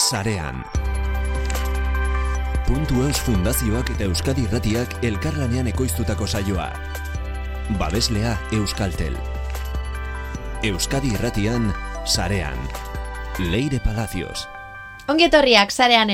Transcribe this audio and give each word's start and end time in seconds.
sarean. 0.00 0.64
Puntu 2.66 3.02
Eus 3.04 3.20
Fundazioak 3.20 3.90
eta 3.96 4.06
Euskadi 4.08 4.46
Irratiak 4.48 4.94
elkarlanean 5.04 5.68
ekoiztutako 5.72 6.26
saioa. 6.26 6.70
Babeslea 7.78 8.36
Euskaltel. 8.56 9.16
Euskadi 10.62 11.12
Irratian 11.18 11.72
sarean. 12.04 12.56
Leire 13.38 13.80
Palacios. 13.80 14.48
Ongi 15.08 15.28
etorriak 15.28 15.72
sarean 15.74 16.10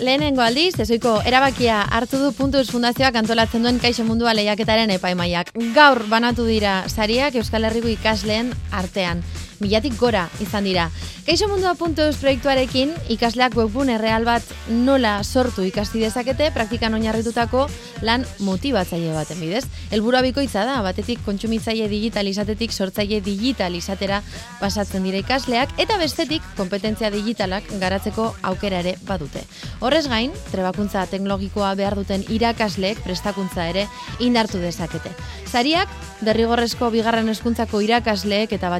lehenengo 0.00 0.42
aldiz, 0.42 0.74
ezoiko 0.80 1.20
erabakia 1.28 1.80
hartu 1.82 2.18
du 2.20 2.32
Puntuz 2.36 2.66
Fundazioak 2.70 3.16
antolatzen 3.16 3.64
duen 3.64 3.80
Kaixo 3.82 4.04
Mundua 4.04 4.34
lehiaketaren 4.36 4.92
epaimaiak. 4.96 5.52
Gaur 5.76 6.04
banatu 6.10 6.46
dira 6.48 6.84
sariak 6.88 7.36
Euskal 7.40 7.68
Herriko 7.68 7.92
ikasleen 7.92 8.52
artean. 8.72 9.22
Milatik 9.60 9.96
gora 9.98 10.28
izan 10.40 10.64
dira. 10.64 10.90
Kaixo 11.26 11.48
Mundua 11.50 11.74
Puntuz 11.74 12.16
proiektuarekin 12.20 12.92
ikasleak 13.10 13.56
webgune 13.58 13.96
real 13.98 14.22
bat 14.24 14.46
nola 14.70 15.24
sortu 15.24 15.64
ikasti 15.66 15.98
dezakete 15.98 16.52
praktikan 16.54 16.94
oinarritutako 16.94 17.64
lan 18.06 18.22
motibatzaile 18.46 19.10
baten 19.10 19.40
bidez. 19.40 19.64
Helburua 19.90 20.20
bikoitza 20.22 20.62
da, 20.68 20.76
batetik 20.86 21.24
kontsumitzaile 21.26 21.88
digital 21.90 22.30
izatetik 22.30 22.70
sortzaile 22.70 23.18
digital 23.20 23.74
izatera 23.74 24.20
pasatzen 24.60 25.02
dira 25.02 25.18
ikasleak 25.18 25.74
eta 25.82 25.98
bestetik 25.98 26.46
kompetentzia 26.56 27.10
digitalak 27.10 27.72
garatzeko 27.80 28.34
aukera 28.42 28.84
ere 28.84 28.94
badute. 29.08 29.42
Horrez 29.80 30.06
gain, 30.06 30.30
trebakuntza 30.52 31.06
teknologikoa 31.10 31.74
behar 31.74 31.96
duten 31.98 32.22
irakasleek 32.28 33.02
prestakuntza 33.02 33.66
ere 33.72 33.88
indartu 34.20 34.62
dezakete. 34.62 35.10
Sariak 35.46 35.90
derrigorrezko 36.22 36.90
bigarren 36.94 37.28
hezkuntzako 37.34 37.80
irakasleek 37.82 38.52
eta 38.52 38.70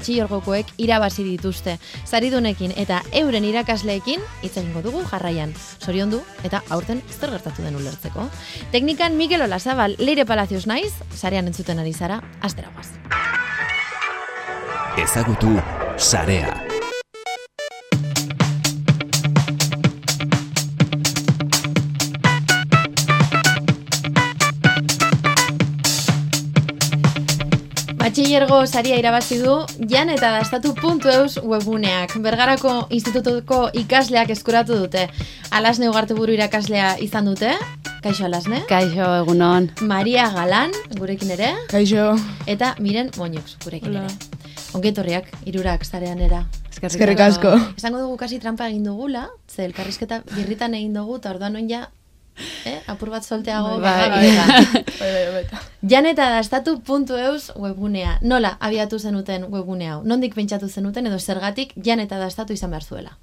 batxilorgokoek 0.67 0.78
irabazi 0.78 1.25
dituzte. 1.25 1.78
Saridunekin 2.05 2.72
eta 2.77 3.03
euren 3.12 3.45
irakasleekin 3.45 4.20
hitz 4.42 4.56
egingo 4.56 4.83
dugu 4.83 5.03
jarraian. 5.11 5.55
Zoriondu 5.81 6.22
eta 6.45 6.62
aurten 6.70 7.03
zer 7.11 7.31
gertatu 7.31 7.62
den 7.62 7.77
ulertzeko. 7.77 8.28
Teknikan 8.72 9.17
Mikel 9.17 9.42
Olazabal, 9.42 9.97
Leire 9.98 10.25
Palacios 10.27 10.67
naiz, 10.67 10.92
sarean 11.14 11.47
entzuten 11.47 11.78
ari 11.78 11.92
zara, 11.92 12.22
astera 12.41 12.70
guaz. 12.75 12.91
Ezagutu 14.97 15.61
sarea. 15.98 16.75
Batxillergo 28.27 28.56
saria 28.66 28.96
irabazi 28.98 29.36
du 29.38 29.52
jan 29.86 30.08
eta 30.10 30.32
dastatu.eus 30.34 31.36
webuneak. 31.46 32.16
Bergarako 32.24 32.72
institutuko 32.91 33.58
ikasleak 33.70 34.32
eskuratu 34.34 34.74
dute. 34.80 35.05
Alasne 35.55 35.86
ugarte 35.86 36.16
buru 36.19 36.34
irakaslea 36.34 36.97
izan 36.98 37.30
dute. 37.30 37.52
Kaixo 38.02 38.24
Alasne. 38.27 38.64
Kaixo, 38.66 39.12
egunon. 39.20 39.69
Maria 39.86 40.24
Galan, 40.34 40.74
gurekin 40.98 41.30
ere. 41.36 41.52
Kaixo. 41.70 42.16
Eta 42.50 42.72
Miren 42.82 43.12
Moñux, 43.14 43.60
gurekin 43.62 43.94
Hola. 43.94 44.08
ere. 44.10 44.58
Ongetorriak, 44.74 45.30
irurak 45.47 45.86
zarean 45.86 46.19
era. 46.19 46.42
Eskerrik 46.74 47.22
asko. 47.28 47.54
Esango 47.77 48.02
dugu 48.02 48.19
kasi 48.19 48.41
trampa 48.42 48.66
egin 48.66 48.91
dugula, 48.91 49.28
ze 49.47 49.62
elkarrizketa 49.70 50.24
birritan 50.34 50.74
egin 50.74 50.98
dugu, 50.98 51.20
eta 51.22 51.30
orduan 51.30 51.70
ja, 51.70 51.84
eh, 52.64 52.80
apur 52.86 53.10
bat 53.10 53.24
solteago. 53.24 53.78
Bai. 53.80 54.08
bai, 54.14 54.30
bai. 54.36 54.84
Bai, 54.98 55.10
bai, 55.12 55.42
bai. 55.50 55.60
Janeta 55.82 56.28
dastatu.eus 56.34 57.52
webgunea. 57.56 58.18
Nola 58.22 58.56
abiatu 58.60 58.98
zenuten 58.98 59.48
webgune 59.50 59.91
hau? 59.91 60.02
Nondik 60.04 60.34
pentsatu 60.34 60.69
zenuten 60.69 61.06
edo 61.06 61.19
zergatik 61.19 61.72
janeta 61.76 62.19
dastatu 62.19 62.52
izan 62.52 62.70
behar 62.70 62.84
zuela? 62.84 63.19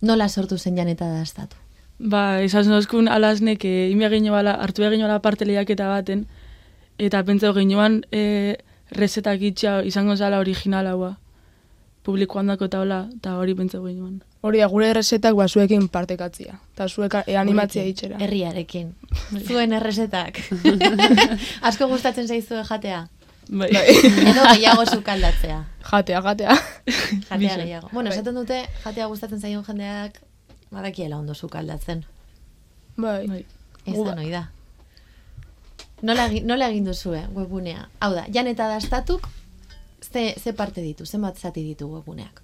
Nola 0.00 0.28
sortu 0.28 0.58
zen 0.58 0.76
janeta 0.76 1.08
dastatu? 1.12 1.56
Ba, 2.00 2.40
esaz 2.40 2.64
nozkun 2.68 3.10
alasnek 3.12 3.64
e, 3.68 3.90
ime 3.92 4.06
egin 4.08 4.30
bala, 4.32 4.54
hartu 4.64 4.86
egin 4.86 5.02
bala 5.04 5.18
parte 5.20 5.44
lehiaketa 5.44 5.88
baten, 5.90 6.24
eta 6.98 7.20
pentsau 7.28 7.52
ginoan 7.52 8.00
e, 8.10 8.56
rezetak 8.96 9.42
itxa 9.44 9.82
izango 9.84 10.16
zala 10.16 10.40
original 10.40 10.88
haua. 10.88 11.18
Publikoan 12.02 12.48
dako 12.48 12.64
eta 12.70 12.80
hola, 12.80 13.02
eta 13.16 13.34
hori 13.36 13.54
pentsau 13.54 13.82
ginoan. 13.84 14.22
Hori 14.40 14.62
da, 14.62 14.68
gure 14.72 14.88
errezetak 14.88 15.34
basuekin 15.36 15.88
partekatzia. 15.92 16.56
Eta 16.72 16.86
zuek 16.88 17.18
e, 17.26 17.36
animatzia 17.36 17.84
itxera. 17.84 18.16
Herriarekin. 18.24 18.94
Zuen 19.44 19.74
errezetak. 19.76 20.40
Asko 21.68 21.88
gustatzen 21.90 22.28
zaizue 22.28 22.62
jatea. 22.64 23.02
Bai. 23.50 23.68
Edo 23.74 24.46
gehiago 24.46 24.86
sukaldatzea. 24.86 25.58
Jatea, 25.90 26.22
jatea. 26.22 26.56
Jatea 27.28 27.56
gehiago. 27.56 27.90
Bueno, 27.92 28.10
esaten 28.10 28.38
dute, 28.38 28.62
jatea 28.84 29.08
gustatzen 29.10 29.40
zaion 29.40 29.64
jendeak, 29.66 30.22
badakiela 30.70 31.18
ondo 31.18 31.34
sukaldatzen. 31.34 32.06
Bai. 32.96 33.26
Bai. 33.28 33.44
Ez 33.84 33.98
da 33.98 34.14
noi 34.14 34.30
da. 34.30 34.46
Nola, 36.02 36.30
nola 36.48 36.70
egin 36.72 36.86
duzue 36.88 37.26
webgunea? 37.34 37.88
Hau 38.00 38.14
da, 38.14 38.24
jan 38.32 38.48
eta 38.48 38.70
dastatuk, 38.70 39.26
ze, 40.00 40.34
ze 40.38 40.52
parte 40.52 40.80
ditu, 40.82 41.06
zenbat 41.06 41.38
zati 41.38 41.62
ditu 41.64 41.88
webguneak? 41.92 42.42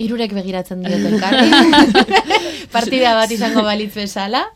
Irurek 0.00 0.32
begiratzen 0.34 0.80
diote 0.82 1.10
elkarri. 1.12 1.50
Partida 2.76 3.12
bat 3.14 3.30
izango 3.30 3.62
balitz 3.66 3.92
bezala. 3.94 4.46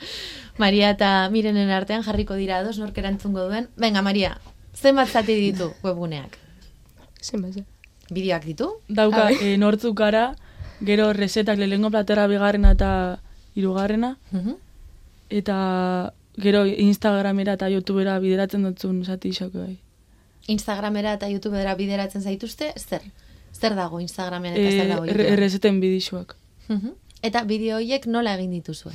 Maria 0.56 0.90
eta 0.94 1.28
Mirenen 1.30 1.70
artean 1.70 2.02
jarriko 2.06 2.34
dira 2.40 2.62
dos 2.64 2.78
nork 2.80 2.96
erantzungo 2.98 3.44
duen. 3.50 3.68
Venga, 3.76 4.00
Maria, 4.02 4.38
zenbat 4.74 5.12
zati 5.12 5.36
ditu 5.36 5.68
webguneak? 5.84 6.38
Zenbat, 7.20 7.58
ze? 7.60 7.64
Bideoak 8.08 8.44
ditu? 8.48 8.70
Dauka, 8.88 9.28
e, 9.34 9.56
nortzuk 9.60 9.96
gara, 9.98 10.30
gero 10.80 11.10
rezetak 11.12 11.58
lehengo 11.60 11.90
platera 11.90 12.26
bigarrena 12.30 12.72
eta 12.72 12.90
hirugarrena, 13.54 14.16
Mhm. 14.32 14.54
eta 15.30 16.12
gero 16.38 16.64
Instagramera 16.66 17.54
eta 17.58 17.68
Youtubera 17.68 18.18
bideratzen 18.20 18.62
dutzun 18.64 19.04
zati 19.04 19.28
isok 19.28 19.52
bai. 19.52 19.78
Instagramera 20.48 21.12
eta 21.18 21.28
YouTubera 21.28 21.74
bideratzen 21.74 22.22
zaituzte, 22.22 22.72
zer? 22.78 23.02
Zer 23.52 23.74
dago 23.74 24.00
Instagramen 24.00 24.52
eta 24.54 24.70
zer 24.70 24.84
E, 24.84 24.88
dago 24.88 25.04
erre- 25.04 25.10
YouTubeen? 25.12 25.32
errezeten 25.32 25.80
bidixuak. 25.80 26.36
Mhm. 26.68 26.92
Eta 27.22 27.42
bideo 27.44 27.76
horiek 27.76 28.06
nola 28.06 28.34
egin 28.36 28.50
dituzue? 28.50 28.92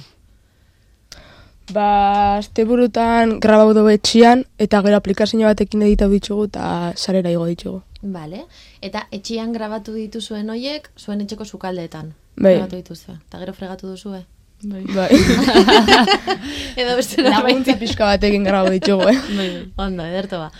Ba, 1.72 2.38
azte 2.38 2.66
burutan 2.68 3.38
grabau 3.40 3.72
dugu 3.74 3.90
etxian, 3.94 4.44
eta 4.60 4.82
gero 4.84 4.98
aplikazio 4.98 5.40
batekin 5.48 5.82
editau 5.86 6.10
ditugu, 6.12 6.46
eta 6.50 6.92
sarera 6.98 7.32
igo 7.32 7.46
ditugu. 7.48 7.82
Vale. 8.02 8.46
Eta 8.82 9.06
etxian 9.12 9.54
grabatu 9.54 9.94
dituzuen 9.94 10.50
hoiek 10.50 10.90
zuen 11.00 11.22
etxeko 11.22 11.46
sukaldeetan. 11.46 12.14
Bai. 12.36 12.56
Grabatu 12.58 12.76
dituzue. 12.82 13.16
Eta 13.28 13.40
gero 13.40 13.54
fregatu 13.54 13.88
duzue. 13.88 14.24
Bai. 14.64 14.84
Bai. 14.94 15.10
Edo 16.82 16.96
beste 16.98 17.22
Laguntza 17.24 17.72
norbait. 17.72 17.80
pixka 17.80 18.06
batekin 18.06 18.44
grabau 18.44 18.72
ditugu, 18.74 19.08
eh? 19.10 19.18
Bai, 19.38 19.50
bai. 19.56 19.66
Ondo, 19.88 20.04
ederto 20.06 20.40
ba. 20.40 20.52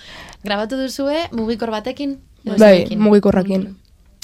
Grabatu 0.44 0.78
duzue 0.78 1.28
mugikor 1.32 1.72
batekin? 1.72 2.20
Bai, 2.44 2.88
mugikorrakin. 2.98 3.76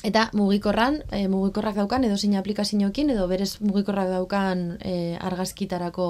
Eta 0.05 0.29
mugikorran, 0.33 1.01
e, 1.11 1.27
mugikorrak 1.27 1.75
daukan 1.75 2.03
edo 2.05 2.17
zein 2.17 2.35
aplikazioekin 2.37 3.09
edo 3.09 3.27
berez 3.27 3.57
mugikorrak 3.61 4.09
daukan 4.13 4.77
e, 4.79 5.17
argazkitarako 5.19 6.05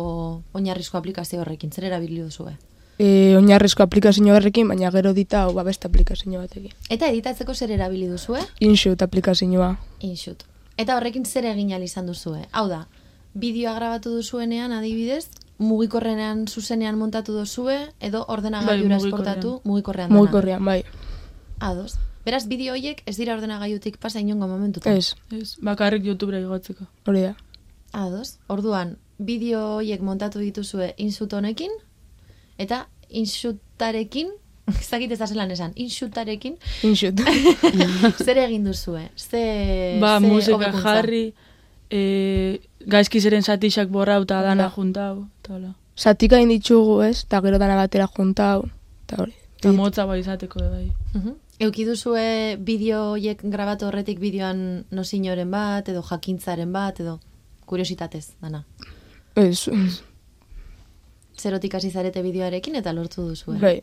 oinarrizko 0.54 0.98
aplikazio 0.98 1.42
horrekin. 1.42 1.72
Zer 1.72 1.88
erabili 1.88 2.20
duzue? 2.22 2.58
E, 3.00 3.36
oinarrizko 3.38 3.84
aplikazio 3.84 4.36
horrekin, 4.36 4.68
baina 4.68 4.92
gero 4.92 5.14
dita 5.14 5.46
hau 5.46 5.64
beste 5.64 5.88
aplikazio 5.88 6.40
batekin. 6.40 6.76
Eta 6.90 7.08
editatzeko 7.08 7.56
zer 7.56 7.72
erabili 7.72 8.08
duzue? 8.12 8.44
Inshoot 8.60 9.02
aplikazioa. 9.02 9.78
Inshoot. 10.02 10.44
Eta 10.78 10.98
horrekin 10.98 11.26
zer 11.26 11.46
egin 11.46 11.72
izan 11.82 12.06
duzue? 12.06 12.44
Hau 12.52 12.68
da, 12.68 12.88
bideoa 13.34 13.74
grabatu 13.76 14.16
duzuenean 14.18 14.72
adibidez, 14.72 15.30
mugikorrenean 15.58 16.46
zuzenean 16.48 16.98
montatu 16.98 17.34
duzue, 17.34 17.78
edo 18.00 18.26
ordenagailura 18.28 18.98
Bai, 18.98 19.06
esportatu 19.08 19.62
mugikorrean. 19.64 20.12
Mugikorrean, 20.14 20.64
bai. 20.66 20.84
Ados. 21.60 21.98
Beraz, 22.26 22.46
bideo 22.48 22.74
horiek 22.76 23.02
ez 23.08 23.16
dira 23.18 23.34
ordenagailutik 23.34 23.98
pasa 23.98 24.20
inongo 24.20 24.48
momentutan. 24.48 24.98
Ez, 24.98 25.16
Ez, 25.32 25.56
bakarrik 25.64 26.04
Youtubera 26.06 26.40
igotzeko. 26.44 26.86
hori 27.08 27.22
da. 27.22 27.36
Ados. 27.94 28.38
Orduan, 28.48 28.98
bideo 29.18 29.78
horiek 29.78 30.02
montatu 30.02 30.40
dituzue 30.40 30.94
insut 30.98 31.34
honekin, 31.34 31.72
eta 32.58 32.88
insutarekin, 33.10 34.28
ez 34.82 34.90
dakit 34.92 35.12
ez 35.12 35.20
da 35.20 35.28
zelan 35.28 35.52
esan, 35.52 35.72
insutarekin, 35.76 36.58
Inshoot. 36.84 37.22
zer 38.26 38.38
egin 38.44 38.66
duzue? 38.68 39.08
Ze, 39.16 39.98
Ba, 40.02 40.20
ze 40.20 40.28
musika 40.28 40.56
hobekuntza? 40.58 40.84
jarri, 40.98 41.34
e, 41.92 42.60
gaizki 42.86 43.20
ziren 43.22 43.44
satixak 43.44 43.90
borrauta 43.90 44.42
dana 44.42 44.68
Ba. 44.70 44.74
juntau, 44.76 45.28
eta 45.42 45.54
hola. 45.56 45.74
Zatika 45.98 46.38
ditugu, 46.38 47.02
ez? 47.04 47.24
Eta 47.24 47.42
gero 47.42 47.58
dana 47.58 47.76
batera 47.76 48.08
juntau, 48.08 48.70
eta 49.06 49.22
hori. 49.24 49.34
Eta 49.58 49.72
motza 49.72 50.06
bai 50.06 50.20
izateko 50.20 50.60
bai. 50.60 50.92
Mhm. 51.14 51.34
Euki 51.60 51.86
duzue 51.86 52.58
bideo 52.60 53.14
horiek 53.14 53.40
grabatu 53.44 53.88
horretik 53.88 54.20
bideoan 54.20 54.86
nozinoren 54.92 55.50
bat, 55.50 55.90
edo 55.90 56.04
jakintzaren 56.04 56.72
bat, 56.72 57.00
edo 57.00 57.20
kuriositatez, 57.66 58.34
dana. 58.42 58.64
Ez, 59.36 59.68
Zerotik 61.38 61.76
hasi 61.76 61.92
zarete 61.92 62.22
bideoarekin 62.22 62.76
eta 62.76 62.94
lortu 62.94 63.28
duzue. 63.30 63.58
bai, 63.60 63.82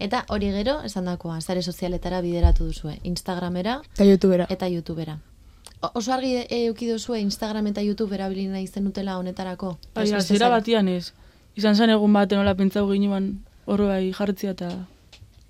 Eta 0.00 0.24
hori 0.28 0.48
gero, 0.50 0.80
esan 0.82 1.04
dakoa, 1.04 1.40
zare 1.40 1.62
sozialetara 1.62 2.20
bideratu 2.20 2.64
duzue. 2.66 2.98
Instagramera 3.04 3.80
eta 3.94 4.04
youtubera. 4.04 4.46
eta 4.50 4.66
YouTubera. 4.68 5.18
Oso 5.94 6.12
argi 6.12 6.32
euki 6.50 6.88
duzue 6.90 7.20
Instagram 7.20 7.66
eta 7.66 7.82
YouTube 7.82 8.14
erabili 8.14 8.46
nahi 8.48 8.66
zenutela 8.66 9.18
honetarako? 9.18 9.76
Bai, 9.94 10.06
zare- 10.08 10.48
batian 10.50 10.88
ez. 10.88 11.12
Izan 11.56 11.76
zen 11.76 11.90
egun 11.90 12.12
baten 12.12 12.38
nola 12.38 12.54
pentsau 12.54 12.88
ginuan 12.90 13.44
horro 13.66 13.86
bai 13.88 14.12
jartzia 14.12 14.50
eta... 14.50 14.86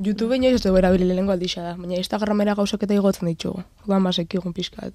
Youtube 0.05 0.37
inoiz 0.37 0.55
ez 0.57 0.63
dugu 0.63 0.77
erabili 0.81 1.07
lehenko 1.07 1.33
aldixa 1.33 1.63
da, 1.63 1.75
baina 1.77 1.97
Instagramera 1.97 2.55
gauzak 2.55 2.83
eta 2.83 2.95
igotzen 2.95 3.29
ditugu. 3.29 3.63
Orduan 3.85 4.03
basek 4.05 4.35
egun 4.35 4.53
pixkat. 4.53 4.93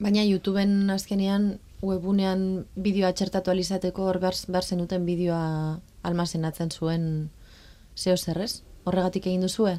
Baina 0.00 0.24
YouTubeen 0.24 0.90
azkenean 0.90 1.58
webunean 1.82 2.66
bideoa 2.74 3.12
txertatu 3.12 3.50
alizateko 3.50 4.08
hor 4.08 4.18
behar, 4.18 4.34
behar 4.48 4.64
zenuten 4.64 5.06
bideoa 5.06 5.78
almazenatzen 6.02 6.70
zuen 6.70 7.30
zeo 7.96 8.16
zerrez? 8.16 8.62
Horregatik 8.84 9.26
egin 9.26 9.40
duzue? 9.46 9.78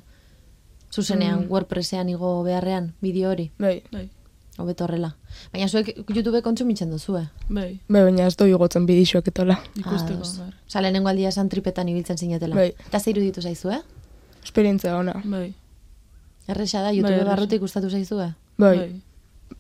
Zuzenean, 0.92 1.46
Wordpressean 1.50 2.10
igo 2.10 2.42
beharrean, 2.44 2.94
bideo 3.02 3.30
hori, 3.32 3.52
Bai, 3.60 3.82
Bai, 3.92 4.10
hobeto 4.62 4.86
horrela. 4.86 5.16
Baina 5.54 5.68
zuek 5.68 5.94
YouTube 6.10 6.42
kontsumitzen 6.42 6.92
duzue? 6.92 7.28
bai, 7.50 7.80
bai, 7.90 8.04
baina 8.04 8.28
ez 8.28 8.36
dugu 8.38 8.56
igotzen 8.56 8.86
bidixoak 8.86 9.28
etola. 9.28 9.58
ikusteko. 9.76 10.22
Bar. 10.40 10.54
Osa, 10.68 10.82
lehenengo 10.82 11.10
aldia 11.10 11.30
esan 11.30 11.50
tripetan 11.50 11.90
ibiltzen 11.90 12.18
zinetela. 12.18 12.56
Bai. 12.56 12.74
Eta 12.88 13.00
ze 13.00 13.12
iruditu 13.12 13.42
zaizue? 13.42 13.82
Esperientzia 14.44 14.98
ona. 14.98 15.22
Bai, 15.26 15.54
Erresa 16.48 16.82
da, 16.82 16.92
YouTube 16.92 17.22
Bai, 17.22 17.26
barrutik 17.26 17.62
gustatu 17.62 17.90
zaizue? 17.90 18.34
Bai, 18.58 18.78
bai. 18.78 19.02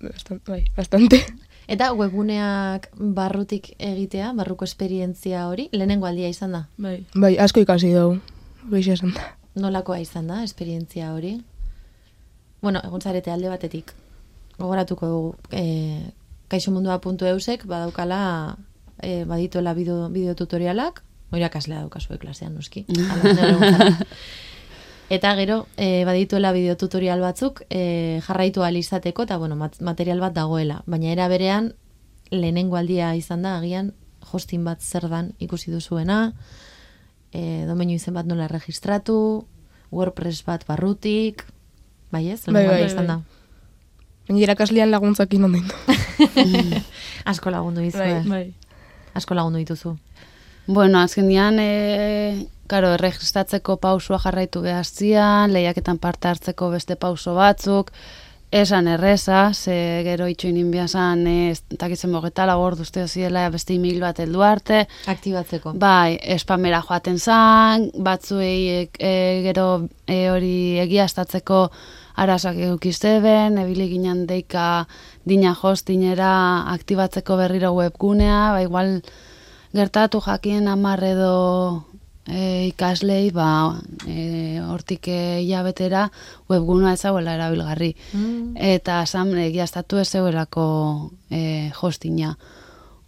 bastante. 0.02 0.52
Bai, 0.52 0.66
bastante. 0.76 1.22
Eta 1.68 1.92
webguneak 1.94 2.90
barrutik 2.98 3.76
egitea, 3.80 4.34
barruko 4.34 4.66
esperientzia 4.66 5.48
hori, 5.48 5.70
lehenengo 5.72 6.06
aldia 6.10 6.28
izan 6.30 6.52
da. 6.52 6.66
Bai, 6.78 7.06
Bai, 7.16 7.38
asko 7.38 7.62
ikasi 7.64 7.94
dugu. 7.94 8.18
Gaixa 8.72 8.94
esan 8.98 9.14
da. 9.16 9.30
Nolakoa 9.56 10.00
izan 10.00 10.28
da, 10.28 10.44
esperientzia 10.44 11.14
hori? 11.14 11.38
Bueno, 12.62 12.82
egon 12.84 13.02
zarete 13.02 13.32
alde 13.32 13.50
batetik. 13.50 13.94
Gogoratuko 14.62 15.08
dugu, 15.10 15.36
e, 15.52 16.12
kaixomundua.eusek 16.52 17.66
badaukala, 17.66 18.58
e, 19.02 19.24
badituela 19.26 19.74
bideo, 19.74 20.10
bideo 20.14 20.36
tutorialak, 20.36 21.02
oira 21.32 21.50
kaslea 21.50 21.80
daukazue 21.82 22.18
klasean, 22.22 22.56
noski. 22.56 22.86
Eta 25.12 25.34
gero, 25.36 25.66
e, 25.76 26.06
badituela 26.08 26.54
bideo 26.56 26.78
tutorial 26.80 27.20
batzuk 27.20 27.64
e, 27.70 28.22
jarraitu 28.24 28.64
ahal 28.64 28.78
izateko, 28.80 29.26
eta 29.28 29.36
bueno, 29.38 29.58
mat- 29.60 29.82
material 29.84 30.22
bat 30.24 30.32
dagoela. 30.38 30.84
Baina 30.88 31.12
era 31.12 31.28
berean, 31.28 31.74
lehenengo 32.32 32.78
aldia 32.80 33.10
izan 33.20 33.42
da, 33.44 33.58
agian, 33.60 33.92
hosting 34.32 34.64
bat 34.64 34.80
zer 34.80 35.10
dan 35.12 35.34
ikusi 35.44 35.72
duzuena, 35.74 36.34
e, 37.34 37.66
domeinu 37.68 37.98
izen 37.98 38.16
bat 38.16 38.26
nola 38.30 38.48
registratu, 38.48 39.18
WordPress 39.92 40.46
bat 40.48 40.64
barrutik, 40.70 41.44
bai 42.12 42.30
ez? 42.32 42.46
Bai, 42.46 42.54
Lehenengo 42.54 42.78
bai, 42.78 42.86
izan 42.88 43.08
bai. 43.08 43.18
da. 43.18 43.41
Baina 44.32 44.46
irakaslean 44.46 44.92
laguntzak 44.94 45.34
inon 45.36 45.58
dindu. 45.58 45.76
Asko 47.32 47.52
lagundu 47.52 47.82
dizue. 47.84 48.22
bai. 48.30 48.54
Asko 49.14 49.36
lagundu 49.36 49.60
dituzu. 49.60 49.98
Bueno, 50.72 51.02
azkenian, 51.02 51.60
e, 51.60 52.48
karo, 52.72 52.94
erregistratzeko 52.96 53.76
pausua 53.84 54.22
jarraitu 54.24 54.62
behaztian, 54.64 55.52
lehiaketan 55.52 56.00
parte 56.00 56.30
hartzeko 56.32 56.70
beste 56.72 56.96
pauso 56.96 57.36
batzuk, 57.36 57.92
esan 58.56 58.88
erreza, 58.88 59.52
ze 59.54 59.76
gero 60.08 60.30
itxoin 60.32 60.56
inbiazan, 60.64 61.28
ez 61.28 61.64
takitzen 61.76 62.16
bogetala, 62.16 62.56
gordu 62.56 62.88
uste 62.88 63.04
ziela 63.08 63.50
beste 63.52 63.76
email 63.76 64.00
bat 64.00 64.24
heldu 64.24 64.46
arte, 64.48 64.86
Aktibatzeko. 65.12 65.74
Bai, 65.76 66.16
espamera 66.38 66.80
joaten 66.88 67.20
zan, 67.20 67.90
batzuei 68.00 68.88
e, 68.96 69.16
gero 69.50 69.90
e, 70.08 70.30
hori 70.32 70.56
egiaztatzeko 70.88 71.66
arazoak 72.22 72.60
eukizteben, 72.70 73.58
ebili 73.62 73.88
ginen 73.92 74.26
deika 74.30 74.86
dina 75.28 75.54
hostinera 75.54 76.32
aktibatzeko 76.74 77.38
berriro 77.40 77.74
webgunea, 77.78 78.52
ba 78.56 78.62
igual 78.62 79.00
gertatu 79.74 80.22
jakien 80.22 80.68
amar 80.68 81.04
edo 81.04 81.34
e, 82.28 82.68
ikaslei, 82.70 83.32
ba, 83.34 83.80
e, 84.06 84.60
hortik 84.62 85.08
hilabetera 85.10 86.08
webgunea 86.52 86.96
ezaguela 86.98 87.36
erabilgarri. 87.40 87.94
Mm. 88.14 88.58
Eta 88.76 89.02
zan 89.06 89.34
egiaztatu 89.38 90.02
ez 90.02 90.10
zeuelako 90.12 90.66
e, 91.30 91.72
hostina. 91.82 92.36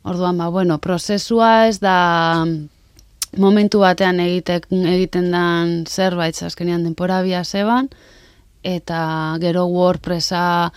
Orduan, 0.04 0.38
ba, 0.38 0.50
bueno, 0.52 0.80
prozesua 0.84 1.68
ez 1.70 1.80
da 1.80 2.46
momentu 3.40 3.80
batean 3.82 4.20
egitek, 4.20 4.68
egiten 4.72 5.32
dan 5.34 5.78
zerbait 5.88 6.38
azkenean 6.44 6.84
denpora 6.84 7.22
bia 7.26 7.44
zeban, 7.44 7.90
eta 8.64 9.38
gero 9.44 9.68
WordPressa 9.68 10.72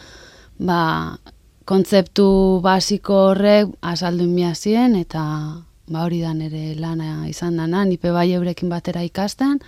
ba, 0.59 0.81
kontzeptu 1.65 2.61
basiko 2.63 3.15
horrek 3.31 3.73
azaldu 3.81 4.27
zien, 4.55 4.97
eta 4.97 5.23
ba, 5.89 6.05
hori 6.05 6.21
da 6.21 6.35
nere 6.35 6.75
lana 6.75 7.29
izan 7.29 7.57
dana, 7.57 7.85
nipe 7.85 8.11
bai 8.11 8.33
eurekin 8.33 8.69
batera 8.69 9.03
ikasten, 9.03 9.61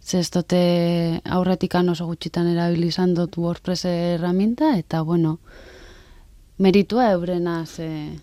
ze 0.00 0.18
ez 0.18 0.30
dote 0.30 1.20
aurretikan 1.24 1.88
oso 1.88 2.06
gutxitan 2.06 2.46
erabili 2.46 2.88
izan 2.88 3.14
dut 3.14 3.36
WordPress 3.36 3.84
erraminta, 3.84 4.76
eta 4.78 5.02
bueno, 5.02 5.38
meritua 6.58 7.10
eurena, 7.12 7.64
ze 7.66 8.18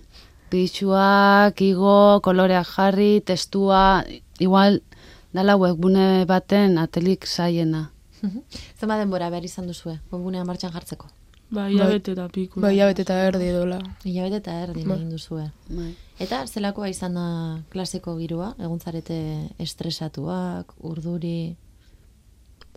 pixuak, 0.49 1.61
igo, 1.61 2.21
koloreak 2.21 2.67
jarri, 2.67 3.21
testua, 3.21 4.03
igual 4.39 4.81
dala 5.33 5.57
webgune 5.57 6.25
baten 6.25 6.77
atelik 6.77 7.27
Zenba 8.79 8.97
denbora 8.97 9.29
behar 9.29 9.45
izan 9.45 9.67
duzue, 9.67 9.99
webgunea 10.11 10.43
martxan 10.45 10.71
jartzeko. 10.73 11.07
Bai, 11.55 11.67
hilabete 11.73 12.11
eta 12.15 12.27
piku. 12.33 12.59
Bai, 12.59 12.71
jabet 12.77 12.99
eta 13.03 13.13
erdi 13.27 13.51
dola. 13.53 13.77
Hilabete 14.03 14.39
eta 14.41 14.53
erdin 14.63 14.87
Bai. 14.89 14.97
egin 14.97 15.11
duzue. 15.13 15.43
Bai. 15.69 15.91
Eta 16.19 16.39
zelakoa 16.47 16.87
izan 16.89 17.13
da 17.13 17.25
klaseko 17.71 18.15
giroa? 18.17 18.53
Egun 18.59 18.79
zarete 18.79 19.19
estresatuak, 19.59 20.73
urduri... 20.79 21.55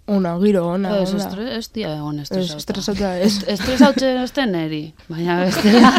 Ona, 0.08 0.34
giro, 0.40 0.62
ona, 0.72 0.94
Ez, 1.02 1.10
estre, 1.14 1.44
ez 1.58 1.66
dia 1.72 1.90
egon 1.98 2.18
Ez, 2.20 2.30
estresauta. 2.30 2.58
estresauta 2.62 3.10
ez. 3.20 3.32
Estresautzen 3.46 4.16
ez 4.22 4.30
den 4.32 4.54
eri, 4.56 4.82
baina 5.08 5.40
bestela. 5.42 5.90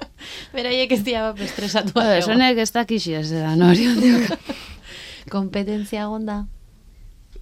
Beraiek 0.54 0.92
ez 0.94 1.00
dira 1.04 1.32
estresatuak. 1.46 2.06
Ez, 2.18 2.24
egon. 2.24 2.36
honek 2.36 2.60
ez 2.62 2.70
dakixi 2.72 3.14
ez 3.18 3.30
da, 3.32 3.54
nori. 3.58 3.88
Kompetentzia 5.34 6.04
egonda, 6.06 6.44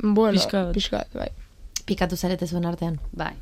Bueno, 0.02 0.40
pixkat, 0.74 1.12
bai. 1.16 1.28
Pikatu 1.86 2.16
zarete 2.16 2.46
zuen 2.46 2.66
artean. 2.66 3.00
Bai. 3.16 3.34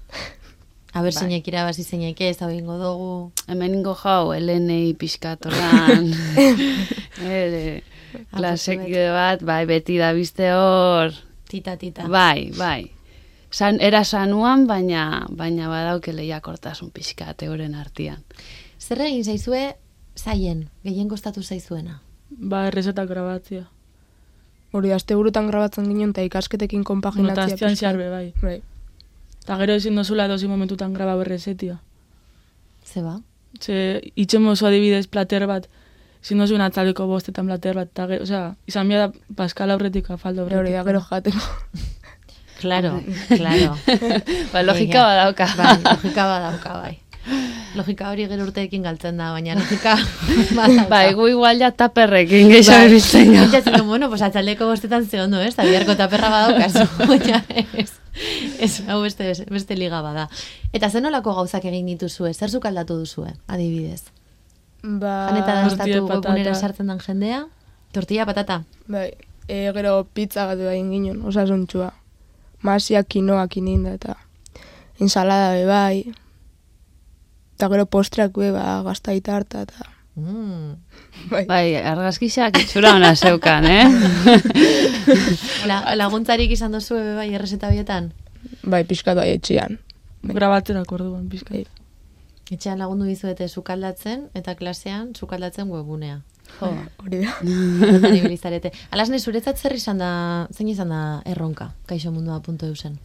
Aber 0.94 1.10
Bai. 1.10 1.12
zeinek 1.12 1.48
irabazi 1.50 1.82
zeinek 1.82 2.20
ez, 2.22 2.38
hau 2.40 2.50
ingo 2.54 2.76
dugu. 2.78 3.32
Hemen 3.50 3.80
ingo 3.80 3.96
jau, 3.98 4.32
elenei 4.32 4.94
pixkatorran. 4.94 6.12
Ere, 7.40 7.82
klasek 8.30 8.84
bat, 9.14 9.42
bai, 9.42 9.64
beti 9.66 9.98
da 9.98 10.12
bizte 10.14 10.52
hor. 10.54 11.16
Tita, 11.50 11.76
tita. 11.76 12.06
Bai, 12.10 12.52
bai. 12.58 12.84
San, 13.54 13.78
era 13.80 14.04
sanuan, 14.04 14.66
baina, 14.66 15.26
baina 15.30 15.68
badauke 15.70 16.14
lehiakortasun 16.14 16.90
pixkat 16.94 17.42
euren 17.46 17.74
artian. 17.78 18.22
Zer 18.78 19.02
egin 19.06 19.22
zaizue 19.24 19.62
zaien, 20.18 20.68
gehien 20.82 21.10
kostatu 21.10 21.42
zaizuena? 21.42 22.00
Ba, 22.30 22.66
errezetak 22.70 23.08
grabatzia. 23.10 23.68
Hori, 24.74 24.90
aste 24.90 25.14
burutan 25.14 25.46
grabatzen 25.46 25.86
ginen 25.86 26.10
eta 26.10 26.22
ikasketekin 26.26 26.82
Bueno, 27.22 27.32
eta 27.32 27.44
pixkat. 27.46 27.78
xarbe, 27.78 28.08
bai. 28.10 28.32
Bai. 28.42 28.56
Eta 29.44 29.56
gero 29.60 29.72
ezin 29.78 29.94
dozula 29.94 30.26
dozi 30.26 30.48
momentutan 30.50 30.92
graba 30.96 31.14
berrezetia. 31.20 31.78
Zeba? 32.84 33.20
Ze, 33.60 34.00
itxen 34.16 34.42
mozu 34.42 34.66
adibidez 34.66 35.06
plater 35.06 35.46
bat, 35.46 35.68
ezin 36.24 36.38
dozuen 36.42 36.60
atzaleko 36.64 37.06
bostetan 37.06 37.46
plater 37.46 37.76
bat, 37.78 37.88
eta 37.92 38.06
gero, 38.10 38.24
osea, 38.26 38.54
izan 38.66 38.88
bia 38.90 38.98
da 39.06 39.12
paskal 39.36 39.70
aurretik, 39.70 40.10
afaldo 40.10 40.42
Hori, 40.48 40.54
aurretik. 40.56 40.74
da, 40.74 40.84
gero 40.90 41.00
jateko. 41.10 41.38
Claro, 42.60 43.00
claro. 43.38 43.76
Ba, 44.52 44.62
logika 44.62 45.02
badauka. 45.04 45.46
Bai, 45.56 45.76
logika 45.84 46.26
badauka, 46.26 46.72
bai. 46.80 46.98
Logika 47.74 48.10
hori 48.12 48.26
gero 48.30 48.44
urteekin 48.46 48.82
galtzen 48.86 49.16
da, 49.18 49.30
baina 49.34 49.54
logika 49.58 49.96
badauka. 50.58 50.84
Bai, 50.90 51.14
gu 51.16 51.26
igual 51.32 51.58
ja 51.58 51.70
taperrekin 51.72 52.50
gehiago 52.52 52.76
Bai. 52.78 52.88
ibiltzen 52.90 53.32
gara. 53.32 53.42
Pentsatzen 53.48 53.76
dut, 53.78 53.86
bueno, 53.88 54.08
pues 54.12 54.22
atzaldeko 54.22 54.66
bostetan 54.70 55.06
ze 55.06 55.20
ondo, 55.22 55.40
ez? 55.40 55.54
Eta 55.54 55.64
biharko 55.66 55.96
taperra 55.98 56.30
badaukazu, 56.30 56.84
baina 57.10 57.40
ez. 57.74 57.90
Ez, 58.62 58.72
hau 58.86 59.00
beste, 59.02 59.32
beste 59.50 59.74
liga 59.76 60.02
bada. 60.04 60.28
Eta 60.72 60.90
zen 60.90 61.02
nolako 61.02 61.34
gauzak 61.34 61.64
egin 61.66 61.86
dituzue? 61.90 62.30
Zer 62.34 62.50
zuk 62.52 62.66
aldatu 62.70 62.96
duzue, 63.00 63.32
adibidez? 63.48 64.04
Ba, 64.84 65.30
Jan 65.32 65.38
eta 65.40 65.46
tortilla 65.46 65.60
danstatu 65.64 66.06
patata. 66.06 66.28
webunera 66.28 66.54
sartzen 66.54 66.86
den 66.92 67.00
jendea? 67.00 67.44
Tortilla 67.92 68.26
patata? 68.28 68.62
bai, 68.86 69.08
e, 69.48 69.70
gero 69.74 70.04
pizza 70.14 70.44
bat 70.46 70.60
egin 70.60 70.90
ginen, 70.92 71.22
osasuntxua. 71.26 71.88
Masiak 72.62 73.08
kinoak 73.08 73.56
ininda 73.56 73.94
eta 73.98 74.14
ensalada 75.00 75.54
be 75.56 75.64
bai. 75.66 76.14
Eta 77.54 77.70
gero 77.73 77.87
postreak 77.87 78.34
be, 78.37 78.50
ba, 78.54 78.82
gaztaita 78.87 79.37
harta 79.37 79.66
eta 79.66 79.94
Mm. 80.14 80.76
Bai. 81.26 81.42
Bai, 81.46 81.75
argazkixak 81.75 82.61
itxura 82.62 82.92
ona 82.94 83.14
zeukan, 83.16 83.64
eh? 83.66 83.87
La, 85.70 85.80
laguntzarik 85.99 86.52
izan 86.54 86.75
duzu 86.76 87.00
ebe 87.00 87.16
bai 87.18 87.32
errezeta 87.34 87.70
bietan? 87.73 88.12
Bai, 88.62 88.84
pixka 88.87 89.16
bai 89.18 89.32
etxian. 89.34 89.80
Grabatzerako 90.25 91.00
orduan, 91.00 91.26
bizka. 91.28 91.58
Etxean 92.52 92.78
lagundu 92.78 93.08
dizuete 93.08 93.49
sukaldatzen 93.49 94.28
eta 94.38 94.54
klasean 94.54 95.11
sukaldatzen 95.18 95.73
webunea. 95.73 96.20
Jo. 96.61 96.70
Hori 97.02 97.25
da. 97.25 97.34
Bertan 97.80 98.14
ibili 98.14 98.37
zarete. 98.38 98.70
Alasne, 98.94 99.18
zuretzat 99.18 99.58
zer 99.58 99.75
izan 99.75 99.99
da, 99.99 100.12
zein 100.54 100.70
izan 100.70 100.94
da 100.94 101.02
erronka, 101.26 101.73
kaixo 101.90 102.14
mundua 102.14 102.38
punto 102.44 102.70
eusen? 102.70 103.00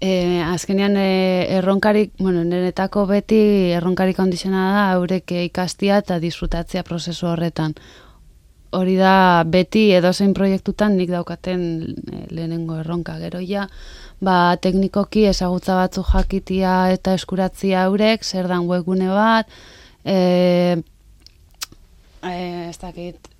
E, 0.00 0.42
azkenean 0.44 0.96
e, 1.00 1.46
erronkarik, 1.56 2.12
bueno, 2.18 2.42
niretako 2.44 3.06
beti 3.08 3.38
erronkarik 3.72 4.18
handizena 4.20 4.64
da 4.74 4.82
eurek 4.98 5.32
ikastia 5.46 6.02
eta 6.02 6.18
disfrutatzea 6.20 6.82
prozesu 6.84 7.30
horretan. 7.30 7.72
Hori 8.76 8.96
da 9.00 9.44
beti 9.48 9.86
edozein 9.96 10.34
proiektutan 10.36 10.98
nik 11.00 11.08
daukaten 11.14 11.62
e, 12.12 12.26
lehenengo 12.28 12.76
erronka. 12.82 13.16
Gero 13.22 13.40
ja, 13.40 13.64
ba, 14.20 14.56
teknikoki 14.60 15.24
ezagutza 15.30 15.78
batzu 15.80 16.04
jakitia 16.10 16.74
eta 16.92 17.14
eskuratzia 17.16 17.86
eurek, 17.88 18.24
zer 18.24 18.50
dan 18.52 18.68
webgune 18.68 19.08
bat, 19.08 19.48
e, 20.04 20.76
e, 22.20 22.36
ez 22.68 22.76
dakit, 22.84 23.32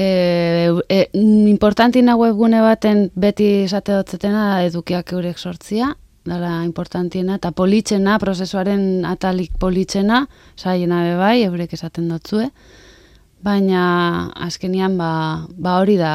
e, 0.00 0.72
e, 0.88 1.08
importantina 1.12 2.16
webgune 2.16 2.60
baten 2.64 3.10
beti 3.14 3.48
esate 3.66 3.92
dutzetena 3.98 4.62
edukiak 4.64 5.12
eurek 5.12 5.38
sortzia, 5.38 5.92
dala 6.24 6.60
importantiena, 6.64 7.36
eta 7.36 7.50
politxena, 7.56 8.18
prozesuaren 8.22 9.04
atalik 9.08 9.58
politxena, 9.60 10.22
saiena 10.56 11.02
bai, 11.20 11.42
eurek 11.44 11.74
esaten 11.76 12.08
dutzue, 12.08 12.48
baina 13.44 13.82
azkenian 14.48 14.96
ba, 15.00 15.10
ba 15.52 15.78
hori 15.80 15.96
da, 16.00 16.12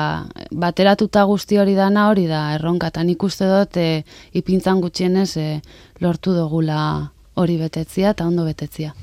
bateratuta 0.51 1.25
guzti 1.29 1.57
hori 1.61 1.77
dana 1.77 2.07
hori 2.09 2.25
da, 2.29 2.55
erronka, 2.57 2.89
eta 2.93 3.03
nik 3.05 3.21
uste 3.25 3.49
dut 3.49 3.77
e, 3.77 3.89
ipintzan 4.33 4.81
gutxienez 4.81 5.31
e, 5.37 5.49
lortu 6.01 6.33
dugula 6.33 6.79
hori 7.35 7.59
betetzia 7.61 8.15
eta 8.15 8.25
ondo 8.25 8.45
betetzia. 8.49 8.95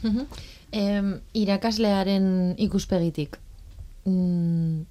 Em, 0.73 1.15
irakaslearen 1.37 2.55
ikuspegitik. 2.67 3.39
Mm, 4.05 4.83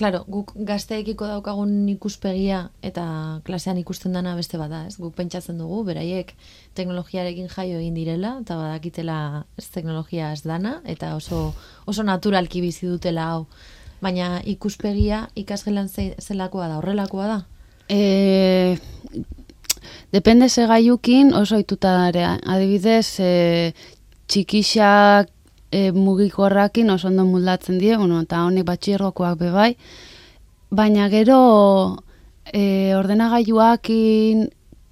claro, 0.00 0.22
guk 0.32 0.54
gazteekiko 0.64 1.26
daukagun 1.28 1.72
ikuspegia 1.92 2.62
eta 2.86 3.04
klasean 3.44 3.80
ikusten 3.80 4.14
dana 4.16 4.32
beste 4.38 4.56
bada, 4.60 4.86
ez? 4.88 4.96
Guk 4.96 5.12
pentsatzen 5.18 5.58
dugu, 5.60 5.82
beraiek 5.90 6.32
teknologiarekin 6.78 7.50
jaio 7.52 7.80
egin 7.82 7.98
direla, 7.98 8.38
eta 8.40 8.56
badakitela 8.56 9.18
ez 9.60 9.66
teknologia 9.74 10.32
ez 10.32 10.40
dana, 10.46 10.78
eta 10.88 11.12
oso, 11.18 11.50
oso 11.86 12.06
naturalki 12.06 12.62
bizi 12.64 12.88
dutela 12.88 13.28
hau. 13.34 13.44
Baina 14.00 14.38
ikuspegia 14.48 15.26
ikasgelan 15.36 15.90
ze, 15.92 16.14
zelakoa 16.20 16.70
da, 16.70 16.78
horrelakoa 16.80 17.26
da? 17.28 17.40
E, 17.92 18.78
depende 20.14 20.48
ze 20.48 20.64
gaiukin 20.70 21.34
oso 21.34 21.58
ituta 21.60 21.92
dara. 22.06 22.38
Adibidez, 22.48 23.18
e, 23.20 23.74
txikixak 24.30 25.28
e, 25.70 25.92
mugikorrakin 25.92 26.90
oso 26.90 27.08
ondo 27.08 27.24
moldatzen 27.24 27.78
die, 27.78 27.96
bueno, 27.96 28.20
eta 28.20 28.44
honek 28.46 28.66
batxiergokoak 28.68 29.38
bebai, 29.38 29.74
baina 30.70 31.08
gero 31.12 31.40
e, 32.52 32.94
ordenagailuakin 32.98 34.48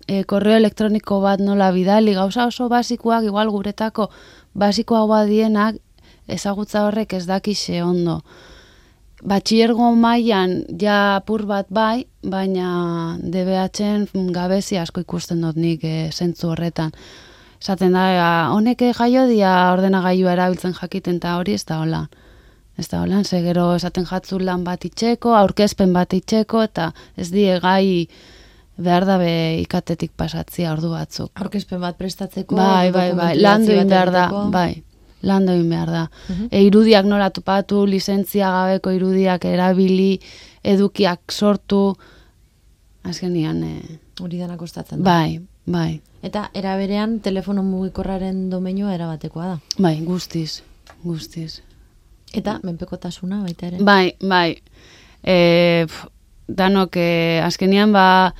e, 0.06 0.22
korreo 0.24 0.56
elektroniko 0.58 1.20
bat 1.20 1.42
nola 1.42 1.70
bidali, 1.74 2.14
gauza 2.14 2.46
oso 2.46 2.68
basikoak, 2.68 3.26
igual 3.28 3.50
guretako 3.50 4.08
basikoak 4.58 5.08
badienak, 5.10 5.82
ezagutza 6.28 6.86
horrek 6.86 7.14
ez 7.18 7.26
dakixe 7.26 7.82
ondo. 7.82 8.20
Batxiergo 9.18 9.90
mailan 9.98 10.60
ja 10.78 11.16
apur 11.16 11.42
bat 11.46 11.66
bai, 11.74 12.06
baina 12.22 13.16
DBH-en 13.18 14.30
gabezi 14.34 14.78
asko 14.78 15.02
ikusten 15.02 15.42
dut 15.42 15.58
nik 15.58 15.82
e, 15.82 16.10
zentzu 16.14 16.52
horretan. 16.52 16.94
Esaten 17.60 17.92
da, 17.92 18.04
"Ah, 18.22 18.54
honek 18.54 18.80
jaio 18.94 19.26
dia 19.26 19.72
ordenagailua 19.72 20.32
erabiltzen 20.32 20.74
jakiten 20.74 21.16
eta 21.16 21.36
hori 21.38 21.54
ez 21.54 21.64
da 21.64 21.80
hola. 21.80 22.08
Ez 22.78 22.88
da 22.88 23.00
hola, 23.02 23.24
ze 23.24 23.42
gero 23.42 23.74
esaten 23.74 24.04
jatzu 24.06 24.38
lan 24.38 24.62
bat 24.64 24.84
itxeko, 24.84 25.34
aurkezpen 25.34 25.92
bat 25.92 26.12
itxeko, 26.14 26.62
eta 26.62 26.92
ez 27.16 27.30
die 27.30 27.58
gai 27.60 28.08
behar 28.78 29.04
dabe 29.04 29.30
ikatetik 29.60 30.12
pasatzia 30.16 30.72
ordu 30.72 30.90
batzuk. 30.90 31.32
Aurkezpen 31.34 31.80
bat 31.80 31.98
prestatzeko? 31.98 32.54
Bai, 32.54 32.92
bai, 32.92 33.12
bai, 33.12 33.34
dokumentu 33.34 33.42
landu 33.42 33.72
egin 33.72 33.88
behar 33.88 34.12
da, 34.12 34.28
bai, 34.52 34.84
landu 35.22 35.52
egin 35.52 35.68
behar 35.70 35.90
da. 35.90 36.04
Mhm. 36.28 36.46
E, 36.52 36.62
irudiak 36.62 37.04
nola 37.04 37.30
topatu, 37.30 37.84
lizentzia 37.86 38.50
gabeko 38.50 38.90
irudiak 38.94 39.44
erabili, 39.44 40.20
edukiak 40.62 41.32
sortu, 41.32 41.96
azkenian, 43.02 43.62
e, 43.64 43.98
Hori 44.20 44.38
dana 44.38 44.56
kostatzen 44.56 45.02
da. 45.02 45.10
bai, 45.10 45.40
bai, 45.68 46.00
Eta 46.22 46.48
eraberean 46.58 47.20
telefono 47.22 47.62
mugikorraren 47.62 48.48
domeinua 48.50 48.94
erabatekoa 48.96 49.46
da. 49.52 49.56
bai, 49.78 49.94
guztiz, 50.04 50.62
guztiz. 51.04 51.60
Eta 52.34 52.58
menpekotasuna 52.64 53.42
baita 53.44 53.68
ere. 53.68 53.82
Bai, 53.84 54.12
bai. 54.20 54.58
E, 55.22 55.86
pf, 55.86 56.06
danok, 56.48 56.98
e, 56.98 57.40
azkenian 57.44 57.94
ba, 57.94 58.34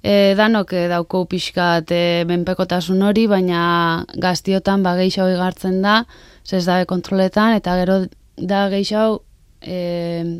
e, 0.00 0.34
danok 0.38 0.72
e, 0.72 0.86
dauko 0.88 1.24
pixkat 1.26 1.90
e, 1.90 2.04
menpekotasun 2.28 3.02
hori, 3.02 3.26
baina 3.26 4.04
gaztiotan 4.14 4.86
ba 4.86 4.94
gehiago 5.00 5.34
igartzen 5.34 5.82
da, 5.82 6.04
zez 6.46 6.64
dabe 6.68 6.86
kontroletan, 6.86 7.58
eta 7.58 7.74
gero 7.82 8.04
da 8.38 8.68
gehiago 8.70 9.24
e, 9.60 10.38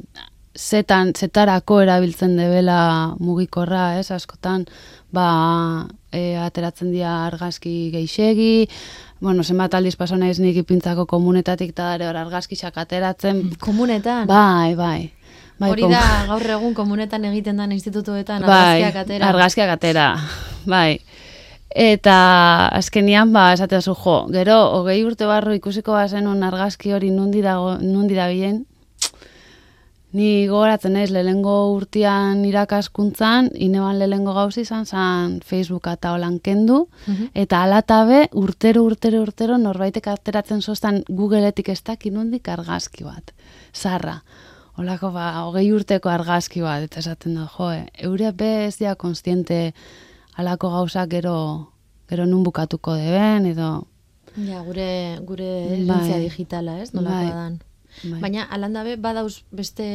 zetan, 0.54 1.12
zetarako 1.12 1.80
erabiltzen 1.82 2.36
debela 2.38 3.16
mugikorra, 3.18 3.98
ez, 3.98 4.12
askotan, 4.14 4.68
ba, 5.12 5.88
e, 6.14 6.36
ateratzen 6.38 6.92
dira 6.94 7.24
argazki 7.26 7.90
geixegi, 7.92 8.68
bueno, 9.20 9.42
zenbat 9.42 9.74
aldiz 9.74 9.96
pasa 9.96 10.16
naiz 10.20 10.38
nik 10.40 10.56
ipintzako 10.62 11.06
komunetatik 11.10 11.74
eta 11.74 11.90
dare 11.94 12.08
hor 12.08 12.20
argazkixak 12.22 12.78
ateratzen, 12.78 13.42
Komunetan? 13.60 14.26
Bai, 14.30 14.74
bai. 14.78 15.10
bai 15.58 15.70
Hori 15.72 15.90
da 15.90 16.04
gaur 16.28 16.46
egun 16.58 16.74
komunetan 16.74 17.24
egiten 17.30 17.60
den 17.60 17.72
institutuetan 17.76 18.42
bai, 18.42 18.50
argazkiak 18.50 19.00
atera. 19.04 19.30
Argazkiak 19.32 19.74
atera, 19.76 20.08
bai. 20.66 20.98
Eta 21.74 22.16
azkenian, 22.70 23.32
ba, 23.34 23.48
esate 23.52 23.80
zu 23.82 23.96
jo, 23.98 24.20
gero, 24.30 24.60
hogei 24.76 25.00
urte 25.02 25.26
barru 25.26 25.56
ikusiko 25.56 25.96
bazenun 25.96 26.44
argazki 26.46 26.92
hori 26.94 27.10
nundi 27.10 27.42
dago, 27.42 27.74
nundi 27.82 28.14
dabilen, 28.14 28.62
Ni 30.14 30.46
gogoratzen 30.46 30.92
naiz 30.94 31.08
lehengo 31.10 31.72
urtean 31.74 32.44
irakaskuntzan, 32.46 33.48
ineban 33.58 33.98
lehengo 33.98 34.30
gauzi 34.36 34.60
izan 34.62 34.86
zan 34.86 35.40
Facebook 35.42 35.88
eta 35.90 36.12
holan 36.14 36.36
kendu, 36.38 36.88
Mhm. 37.08 37.30
eta 37.34 37.62
alatabe 37.64 38.28
urtero, 38.32 38.84
urtero, 38.84 39.22
urtero 39.22 39.58
norbaitek 39.58 40.06
ateratzen 40.06 40.62
zoztan 40.62 41.02
Googleetik 41.08 41.68
ez 41.68 41.82
dakit 41.82 42.12
nondik 42.12 42.48
argazki 42.48 43.02
bat. 43.04 43.32
Zarra. 43.74 44.22
Olako 44.78 45.10
ba, 45.12 45.32
hogei 45.46 45.72
urteko 45.72 46.08
argazki 46.10 46.60
bat, 46.62 46.82
eta 46.82 47.00
esaten 47.00 47.34
da, 47.34 47.48
jo, 47.58 47.72
eure 47.98 48.32
be 48.32 48.66
ez 48.66 48.76
dira 48.78 48.94
konstiente 48.94 49.72
alako 50.36 50.70
gauzak 50.70 51.08
gero, 51.10 51.68
gero 52.08 52.26
nun 52.26 52.42
bukatuko 52.44 52.94
deben, 52.94 53.46
edo... 53.46 53.86
Ja, 54.36 54.62
gure, 54.62 55.18
gure 55.22 55.84
Bai. 55.86 56.20
digitala, 56.28 56.80
ez? 56.82 56.92
Nolakoa 56.94 57.48
Bai. 57.50 57.58
Bai. 58.02 58.20
Baina, 58.20 58.44
alandabe, 58.50 58.96
badauz 58.96 59.44
beste, 59.52 59.86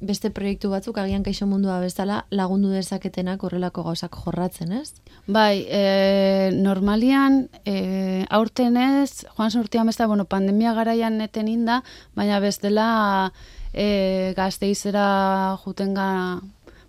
beste 0.00 0.30
proiektu 0.30 0.70
batzuk, 0.70 0.98
agian 0.98 1.24
kaixo 1.26 1.46
mundua 1.50 1.78
bezala, 1.82 2.22
lagundu 2.30 2.70
dezaketenak 2.70 3.42
horrelako 3.42 3.84
gauzak 3.88 4.14
jorratzen, 4.24 4.72
ez? 4.72 4.94
Bai, 5.26 5.66
e, 5.68 6.50
normalian, 6.54 7.48
e, 7.64 8.24
aurten 8.30 8.78
ez, 8.78 9.24
joan 9.36 9.58
urtean 9.58 9.90
besta, 9.90 10.06
bueno, 10.06 10.24
pandemia 10.24 10.74
garaian 10.74 11.18
neten 11.18 11.48
inda, 11.48 11.82
baina 12.14 12.38
bestela 12.40 13.32
e, 13.72 14.32
gazteizera 14.36 15.58
jutenga, 15.64 16.40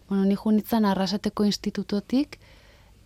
bueno, 0.08 0.24
ni 0.25 0.36
junitzen 0.36 0.86
arrasateko 0.86 1.46
institutotik, 1.50 2.39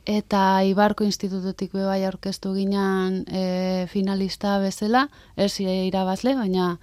eta 0.06 0.64
Ibarko 0.68 1.06
institutotik 1.08 1.72
be 1.72 1.86
bai 1.88 2.04
aurkeztu 2.04 2.54
ginen 2.58 3.24
e, 3.32 3.86
finalista 3.92 4.58
bezala, 4.60 5.08
ez 5.38 5.60
irabazle, 5.60 6.36
baina 6.36 6.78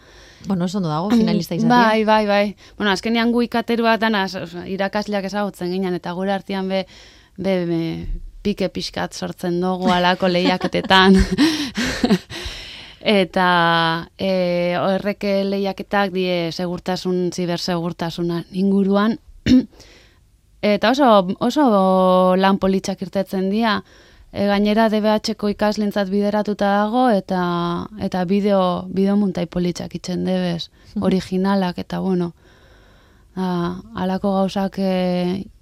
Bueno, 0.47 0.65
oso 0.65 0.79
ondo 0.79 0.89
dago, 0.89 1.11
finalista 1.11 1.55
izatea. 1.59 1.69
Bai, 1.69 2.05
bai, 2.05 2.27
bai. 2.27 2.57
Bueno, 2.79 2.93
azkenean 2.93 3.33
gu 3.33 3.43
ikateru 3.45 3.85
bat 3.85 4.01
danaz, 4.01 4.33
irakasleak 4.67 5.29
ezagutzen 5.29 5.73
ginen, 5.73 5.95
eta 5.95 6.13
gure 6.17 6.33
artean 6.33 6.69
be, 6.69 6.87
be, 7.37 7.57
be 7.69 7.81
pike 8.43 8.71
pixkat 8.73 9.13
sortzen 9.13 9.61
dugu 9.61 9.91
alako 9.93 10.29
lehiaketetan. 10.33 11.19
eta 13.21 13.49
e, 14.17 14.33
horrek 14.81 15.29
lehiaketak 15.53 16.13
die 16.17 16.49
segurtasun, 16.57 17.29
zibersegurtasuna 17.37 18.45
inguruan. 18.53 19.19
eta 20.63 20.91
oso, 20.91 21.37
oso 21.41 22.37
lan 22.37 22.59
politxak 22.59 23.03
irtetzen 23.03 23.51
dira, 23.51 23.81
E, 24.31 24.45
gainera 24.47 24.85
DBH-ko 24.87 25.49
ikaslintzat 25.51 26.07
bideratuta 26.07 26.69
dago 26.71 27.09
eta 27.11 27.41
eta 28.07 28.21
bideo 28.31 28.87
bideo 28.87 29.17
muntai 29.19 29.49
politxak 29.51 29.97
itzen 29.99 30.23
debez, 30.23 30.71
originalak 31.03 31.81
eta 31.83 31.99
bueno, 31.99 32.31
a, 33.35 33.81
alako 34.05 34.37
gauzak 34.37 34.79
e, 34.79 34.95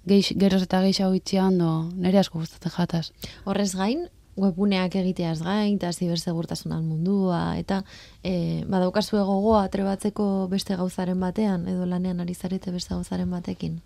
geix, 0.05 0.35
geroz 0.37 0.61
eta 0.67 0.83
gehiago 0.85 1.17
itxia 1.17 1.47
ondo, 1.47 1.89
nire 1.97 2.21
asko 2.21 2.43
gustatzen 2.43 2.75
jataz. 2.77 3.09
Horrez 3.49 3.73
gain, 3.73 4.05
webguneak 4.39 4.95
egiteaz 5.01 5.39
gain, 5.41 5.75
eta 5.75 5.91
zibersegurtasunan 5.91 6.85
mundua, 6.85 7.57
eta 7.57 7.81
e, 8.23 8.63
badaukazu 8.69 9.17
gogoa 9.17 9.65
trebatzeko 9.73 10.47
beste 10.51 10.77
gauzaren 10.77 11.19
batean, 11.19 11.65
edo 11.67 11.89
lanean 11.89 12.21
ari 12.21 12.37
zarete 12.37 12.71
beste 12.75 12.93
gauzaren 12.93 13.33
batekin. 13.33 13.79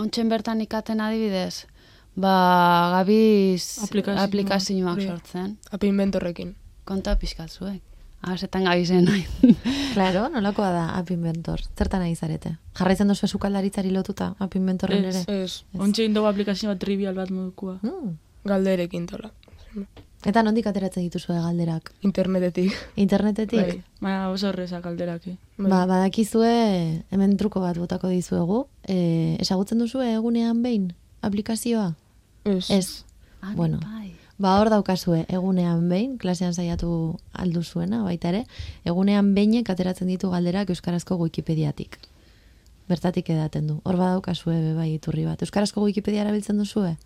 Ontsen 0.00 0.28
bertan 0.32 0.60
ikaten 0.64 1.00
adibidez, 1.04 1.66
ba, 2.16 2.32
gabiz 2.96 3.78
Aplikazioa. 3.84 4.24
aplikazioak 4.24 4.96
Hori. 4.98 5.06
sortzen. 5.10 5.58
Api 5.70 5.90
inventorrekin. 5.92 6.54
Konta 6.88 7.14
pixkat 7.20 7.50
zuek. 7.52 7.82
Azetan 8.22 8.64
gabizen 8.68 9.04
nahi. 9.08 9.24
Claro, 9.94 10.28
nolakoa 10.30 10.68
da 10.70 10.82
App 10.98 11.10
Inventor? 11.10 11.60
Zertan 11.76 12.02
ari 12.04 12.14
zarete? 12.14 12.52
Jarraitzen 12.78 13.08
duzu 13.10 13.26
sukaldaritzari 13.26 13.90
lotuta 13.90 14.28
App 14.38 14.54
Inventorren 14.54 15.04
Ez. 15.08 15.24
ere? 15.26 15.38
Ez, 15.44 15.64
Ontxe 15.74 16.04
indago 16.06 16.28
aplikazio 16.28 16.68
bat 16.70 16.78
trivial 16.78 17.14
bat 17.16 17.30
modukua. 17.34 17.78
Hmm. 17.82 18.12
galderekin 18.46 19.06
tola. 19.10 19.32
Eta 20.28 20.42
nondik 20.44 20.66
ateratzen 20.68 21.02
dituzu 21.06 21.32
galderak? 21.32 21.92
Internetetik. 22.04 22.74
Internetetik? 23.00 23.60
Bai. 23.70 23.82
Baina 24.04 24.28
oso 24.30 24.50
horrezak 24.50 24.84
alderak, 24.86 25.26
eh? 25.32 25.36
Ba, 25.56 25.86
badakizue, 25.88 27.02
hemen 27.10 27.36
truko 27.40 27.62
bat 27.64 27.78
botako 27.80 28.10
dizuegu. 28.12 28.66
E, 28.84 29.36
esagutzen 29.40 29.80
duzu 29.80 30.02
egunean 30.04 30.60
behin 30.62 30.90
aplikazioa? 31.24 31.94
Ez. 32.44 32.70
Ez. 32.70 33.04
Ah, 33.40 33.54
Bueno. 33.56 33.80
bai. 33.80 34.12
Ba, 34.40 34.58
hor 34.60 34.70
daukazue, 34.72 35.24
egunean 35.28 35.88
behin, 35.88 36.16
klasean 36.18 36.54
saiatu 36.54 37.18
aldu 37.32 37.62
zuena, 37.62 38.02
baita 38.02 38.28
ere, 38.28 38.46
egunean 38.84 39.34
behinek 39.34 39.68
ateratzen 39.68 40.08
ditu 40.08 40.30
galderak 40.30 40.70
Euskarazko 40.70 41.16
Wikipediatik. 41.20 41.98
Bertatik 42.88 43.28
edaten 43.30 43.66
du. 43.68 43.80
Hor 43.84 43.96
badaukazue 43.96 44.74
bai 44.74 44.94
iturri 44.94 45.24
bat. 45.24 45.40
Euskarazko 45.42 45.84
Wikipedia 45.84 46.22
erabiltzen 46.24 46.58
duzue? 46.58 46.96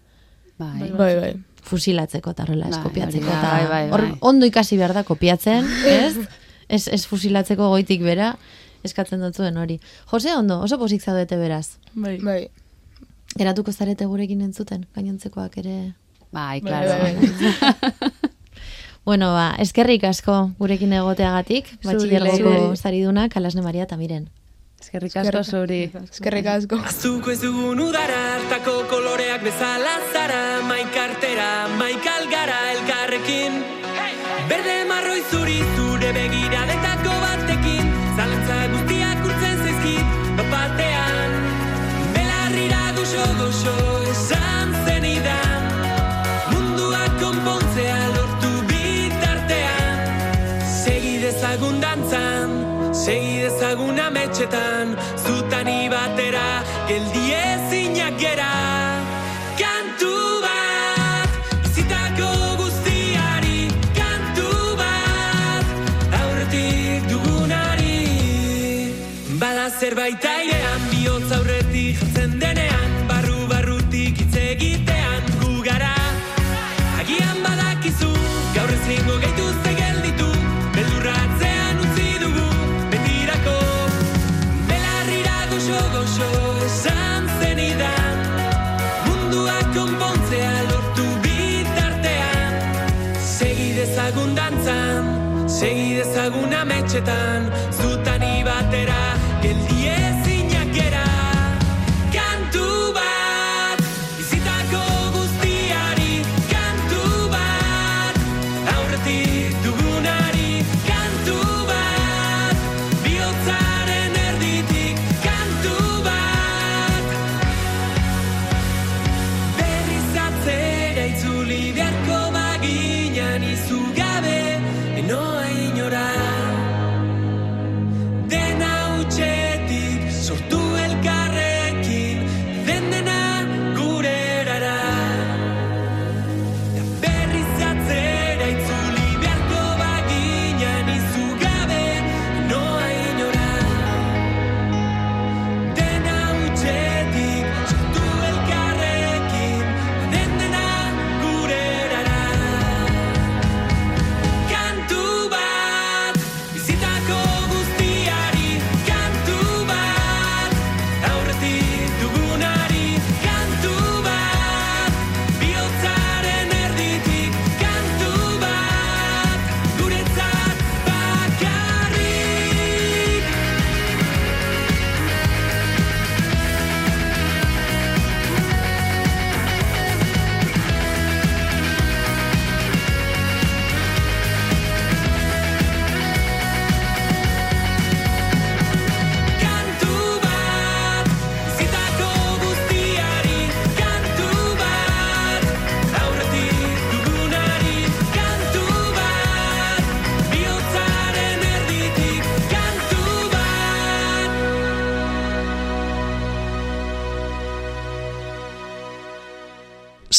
Bai. 0.58 0.90
Bai, 0.92 1.14
bai. 1.20 1.32
Fusilatzeko 1.64 2.30
eta 2.34 2.44
horrela, 2.44 2.68
ez 2.68 2.76
Bai, 2.76 3.08
eta 3.18 3.40
bai, 3.42 3.66
bai, 3.68 3.84
hor 3.90 4.02
bai. 4.02 4.18
ondo 4.20 4.46
ikasi 4.46 4.76
behar 4.76 4.92
da 4.94 5.02
kopiatzen, 5.04 5.64
ez? 5.87 6.16
ez, 6.68 6.88
ez 6.88 7.06
fusilatzeko 7.06 7.68
goitik 7.73 8.02
bera, 8.04 8.34
eskatzen 8.84 9.20
dutzuen 9.25 9.56
hori. 9.56 9.78
Jose, 10.11 10.34
ondo, 10.37 10.61
oso 10.61 10.78
pozik 10.78 11.02
zaudete 11.02 11.37
beraz. 11.40 11.78
Bai. 11.94 12.18
Bai. 12.20 12.49
Geratuko 13.37 13.73
zarete 13.73 14.04
gurekin 14.06 14.42
entzuten, 14.44 14.84
gainontzekoak 14.94 15.56
ere. 15.64 15.94
Bai, 16.30 16.61
Bai, 16.61 16.68
klaro. 16.68 17.00
bai. 17.02 18.12
Bueno, 19.04 19.34
ba, 19.34 19.50
eskerrik 19.61 20.04
asko 20.08 20.52
gurekin 20.58 20.92
egoteagatik, 20.96 21.66
batxilergoko 21.84 22.52
zuri. 22.54 22.76
zaridunak, 22.80 23.34
Alasne 23.37 23.61
Maria 23.61 23.84
eta 23.84 23.99
Miren. 24.00 24.30
Eskerrik 24.85 25.14
asko 25.17 25.41
zuri. 25.43 25.79
Eskerrik 26.03 26.49
asko. 26.53 26.79
Azuko 26.91 27.33
ez 27.33 27.38
dugun 27.41 27.81
udara, 27.81 28.19
hartako 28.35 28.75
koloreak 28.91 29.47
bezala 29.47 29.95
zara, 30.12 30.43
maikartera, 30.69 31.49
maikalgara 31.81 32.59
elkarrekin. 32.75 32.93
Segi 53.04 53.40
dezagun 53.44 53.98
ametxetan, 54.00 54.94
zutani 55.24 55.90
batera, 55.92 56.64
geldi 56.88 57.24
ezinak 57.37 58.16
gera. 58.22 58.52
Kantu 59.61 60.14
bat, 60.44 61.35
bizitako 61.66 62.31
guztiari, 62.62 63.61
kantu 63.98 64.48
bat, 64.81 65.66
aurretik 66.20 67.11
dugunari. 67.12 68.00
Bada 69.42 69.68
zerbait 69.81 70.16
dezagun 97.07 97.34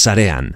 sarean. 0.06 0.54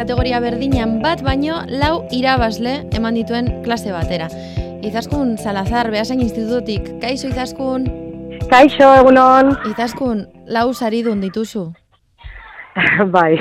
kategoria 0.00 0.38
berdinean 0.40 0.94
bat 1.02 1.20
baino 1.22 1.58
lau 1.68 2.06
irabazle 2.10 2.72
eman 2.96 3.18
dituen 3.18 3.50
klase 3.66 3.92
batera. 3.92 4.30
Izaskun 4.80 5.36
Salazar, 5.36 5.90
behasain 5.92 6.24
institutotik. 6.24 6.94
Kaixo, 7.04 7.28
Izaskun. 7.28 7.99
Kaixo, 8.50 8.86
egunon. 8.98 9.52
Izaskun, 9.70 10.24
lau 10.50 10.72
saridun 10.74 11.20
dituzu. 11.22 11.68
bai. 13.14 13.38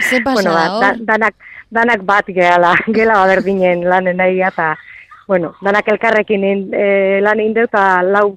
Ze 0.00 0.20
pasa 0.20 0.34
bueno, 0.34 0.52
ba, 0.52 0.64
da, 0.82 0.90
danak, 1.00 1.34
danak 1.72 2.04
bat 2.04 2.28
gehala, 2.28 2.74
gela 2.96 3.22
berdinen 3.30 3.86
lanen 3.88 4.20
nahi 4.20 4.42
eta, 4.44 4.74
bueno, 5.26 5.54
danak 5.64 5.88
elkarrekin 5.88 6.44
in, 6.44 6.66
e, 6.76 7.20
lan 7.24 7.40
egin 7.40 7.56
eta 7.64 8.02
lau 8.04 8.36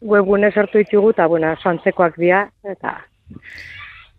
webgune 0.00 0.52
sortu 0.52 0.78
ditugu, 0.78 1.10
eta, 1.16 1.26
bueno, 1.26 1.50
soantzekoak 1.62 2.14
dira, 2.20 2.44
eta, 2.62 2.94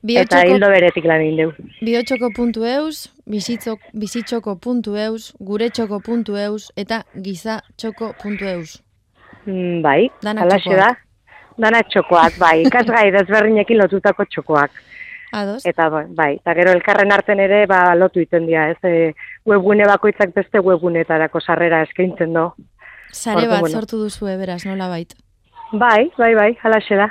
eta 0.03 0.43
hildo 0.49 0.67
beretik 0.73 1.07
lan 1.07 1.23
egin 1.23 1.45
dut. 1.45 1.63
Biotxoko.eus, 1.79 3.05
bizitzok, 3.23 3.87
bizitzoko.eus, 3.93 5.31
guretxoko.eus 5.39 6.73
eta 6.75 7.05
gizatxoko.eus. 7.15 8.81
Mm, 9.45 9.81
bai, 9.85 10.09
Danak 10.25 10.49
txokoak. 10.57 10.79
da. 10.81 11.04
Danak 11.61 11.89
txokoak, 11.91 12.37
bai, 12.41 12.59
ikasgai 12.67 13.09
desberdinekin 13.15 13.79
lotutako 13.83 14.25
txokoak. 14.29 14.83
Ados? 15.35 15.65
Eta 15.67 15.89
bai, 15.91 16.05
bai, 16.15 16.29
eta 16.37 16.53
gero 16.55 16.71
elkarren 16.75 17.11
arten 17.11 17.41
ere 17.43 17.65
ba 17.67 17.79
lotu 17.97 18.21
iten 18.23 18.45
dira, 18.47 18.69
ez? 18.71 18.77
E, 18.87 19.11
webgune 19.49 19.87
bakoitzak 19.89 20.31
beste 20.35 20.61
webgunetarako 20.63 21.41
sarrera 21.41 21.81
eskaintzen 21.83 22.33
do. 22.37 22.49
Sare 23.11 23.47
bat 23.47 23.65
bueno. 23.65 23.81
sortu 23.81 23.99
duzu 23.99 24.29
beraz, 24.29 24.63
nola 24.65 24.87
bait. 24.91 25.15
Bai, 25.73 26.11
bai, 26.17 26.33
bai, 26.35 26.51
halaxe 26.63 26.99
da. 26.99 27.09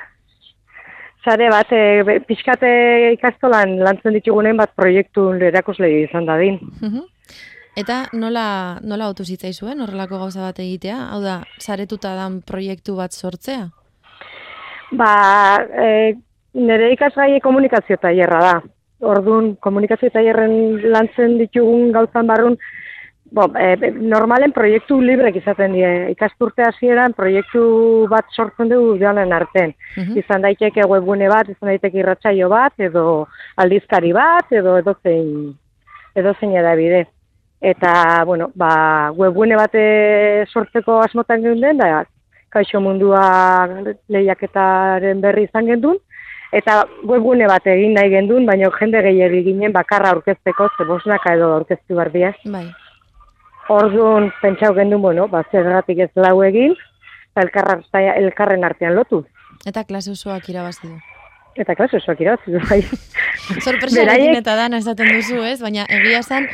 Sare 1.24 1.50
bat, 1.52 1.72
e, 1.72 2.20
pixkate 2.28 2.70
ikastolan 3.16 3.78
lantzen 3.85 4.16
ditugunen 4.16 4.57
bat 4.57 4.72
proiektu 4.76 5.33
erakusle 5.50 5.90
izan 6.04 6.28
dadin. 6.30 6.61
Mhm. 6.80 7.04
Eta 7.76 8.04
nola, 8.14 8.78
nola 8.87 9.09
otu 9.11 9.24
zitzaizuen 9.24 9.80
horrelako 9.83 10.20
gauza 10.20 10.44
bat 10.44 10.59
egitea? 10.62 11.09
Hau 11.11 11.20
da, 11.24 11.40
saretuta 11.59 12.14
dan 12.14 12.40
proiektu 12.46 12.94
bat 12.96 13.12
sortzea? 13.12 13.72
Ba, 14.94 15.59
e, 15.64 16.14
nire 16.54 16.92
ikasgai 16.94 17.40
komunikazio 17.42 17.98
tailerra 18.00 18.40
da. 18.40 18.54
Orduan, 19.14 19.54
komunikazio 19.61 20.11
tailerren 20.14 20.54
lantzen 20.92 21.37
ditugun 21.40 21.90
gauzan 21.92 22.28
barrun, 22.30 22.57
bo, 23.35 23.48
e, 23.59 23.90
normalen 24.14 24.54
proiektu 24.54 25.00
librek 25.02 25.40
izaten 25.40 25.74
die. 25.74 25.90
Ikasturte 26.14 26.64
hasieran 26.68 27.16
proiektu 27.18 27.64
bat 28.11 28.30
sortzen 28.30 28.70
dugu 28.70 28.94
joanen 29.02 29.35
arten. 29.35 29.74
Mhm. 29.96 30.22
Izan 30.22 30.46
daiteke 30.46 30.87
webgune 30.87 31.28
bat, 31.28 31.50
izan 31.50 31.72
daiteke 31.72 31.98
irratsaio 31.98 32.48
bat, 32.48 32.72
edo 32.78 33.26
aldizkari 33.57 34.14
bat, 34.14 34.52
edo 34.52 34.78
edozein, 34.78 35.52
edozein 36.14 36.57
edabide. 36.62 37.07
Eta, 37.64 38.24
bueno, 38.28 38.50
ba, 38.54 39.11
webgune 39.16 39.57
bate 39.57 39.85
sortzeko 40.52 41.00
asmotan 41.00 41.42
geunden, 41.42 41.78
da, 41.80 42.04
kaixo 42.55 42.81
mundua 42.81 43.23
lehiaketaren 44.09 45.21
berri 45.21 45.49
izan 45.49 45.67
gendun, 45.73 45.99
eta 46.55 46.85
webgune 47.11 47.49
bat 47.51 47.67
egin 47.67 47.97
nahi 47.99 48.12
gendun, 48.14 48.47
baina 48.47 48.71
jende 48.79 49.03
gehiagi 49.09 49.43
ginen 49.51 49.75
bakarra 49.75 50.14
aurkezteko, 50.14 50.71
ze 50.79 50.88
bosnaka 50.88 51.35
edo 51.35 51.53
aurkeztu 51.59 51.99
behar 51.99 52.12
dira. 52.14 52.33
Bai. 52.57 52.67
Orduan, 53.75 54.31
pentsau 54.43 54.75
gendun, 54.77 55.03
bueno, 55.03 55.27
ba, 55.29 55.43
zergatik 55.51 56.05
ez 56.07 56.11
lau 56.21 56.37
egin, 56.45 56.77
elkarren 57.37 58.64
artean 58.64 58.95
lotu. 58.95 59.25
Eta 59.67 59.85
klase 59.88 60.12
osoak 60.12 60.49
irabazi 60.53 60.88
du. 60.88 61.13
Eta 61.55 61.77
klaso, 61.79 62.01
esoak 62.01 62.21
irabazi 62.21 62.51
du, 62.51 62.61
bai. 62.67 62.81
Sorpresarekin 63.62 64.35
eta 64.40 64.57
dana 64.59 64.81
esaten 64.83 65.11
duzu, 65.14 65.38
ez? 65.47 65.61
Baina 65.62 65.85
egia 65.93 66.19
esan, 66.25 66.49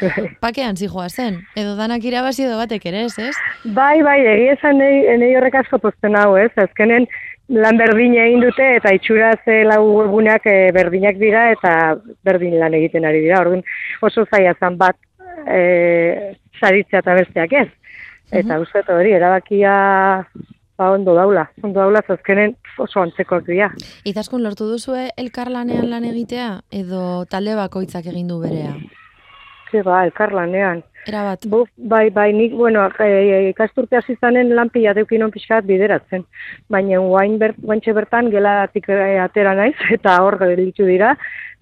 pakean 0.45 0.77
zijoa 0.77 1.09
zen. 1.09 1.41
Edo 1.57 1.73
danak 1.79 2.05
irabazi 2.05 2.45
edo 2.45 2.59
batek 2.61 2.85
ere, 2.91 3.07
ez, 3.09 3.17
ez? 3.31 3.35
Bai, 3.65 4.03
bai, 4.05 4.19
egia 4.35 4.59
esan 4.59 4.81
nahi, 4.83 5.03
nahi 5.23 5.37
horrek 5.41 5.57
asko 5.63 5.81
pozten 5.81 6.19
hau, 6.21 6.35
ez? 6.37 6.51
Azkenen 6.61 7.09
lan 7.51 7.81
berdin 7.81 8.15
egin 8.15 8.45
dute 8.45 8.67
eta 8.77 8.93
itxura 8.95 9.33
ze 9.45 9.63
lau 9.67 9.83
webuneak 9.97 10.45
eh, 10.47 10.71
berdinak 10.75 11.17
dira 11.19 11.49
eta 11.55 11.73
berdin 12.25 12.59
lan 12.61 12.77
egiten 12.79 13.09
ari 13.09 13.25
dira. 13.25 13.41
Orduan 13.43 13.65
oso 14.07 14.27
zaila 14.31 14.55
zan 14.61 14.77
bat 14.79 14.97
e, 15.47 16.37
saritzea 16.61 17.03
eta 17.03 17.17
besteak 17.19 17.57
ez. 17.65 17.69
Eta 18.31 18.61
uste 18.63 18.85
dut 18.85 18.95
hori, 18.95 19.17
erabakia 19.17 19.73
ba, 20.81 20.91
ondo 20.97 21.15
daula. 21.15 21.45
Ondo 21.63 21.81
daula, 21.81 22.01
azkenen 22.15 22.57
oso 22.81 23.05
antzekoak 23.05 23.45
dira. 23.49 23.69
Izaskun 24.09 24.45
lortu 24.47 24.69
duzue 24.71 25.11
elkarlanean 25.21 25.91
lan 25.93 26.09
egitea 26.09 26.49
edo 26.83 27.03
talde 27.31 27.59
bakoitzak 27.59 28.09
egin 28.15 28.33
du 28.33 28.41
berea? 28.41 28.73
Ze 29.71 29.83
ba, 29.83 30.05
elkarlanean. 30.05 30.83
Erabat. 31.09 31.47
Buf, 31.49 31.69
bai, 31.77 32.11
bai, 32.11 32.33
nik, 32.37 32.53
bueno, 32.53 32.83
e, 33.01 33.49
ikasturte 33.51 33.97
hasi 33.97 34.17
zanen 34.21 34.51
lan 34.55 34.69
pila 34.69 34.93
deukinon 34.95 35.31
pixkat 35.33 35.65
bideratzen. 35.65 36.27
Baina 36.69 36.99
guain 37.01 37.39
ber, 37.41 37.55
guaintxe 37.57 37.95
bertan 37.97 38.29
gelatik 38.31 38.91
e, 38.93 39.17
atera 39.23 39.55
naiz, 39.57 39.77
eta 39.97 40.19
hor 40.25 40.37
gelditu 40.43 40.85
dira, 40.89 41.15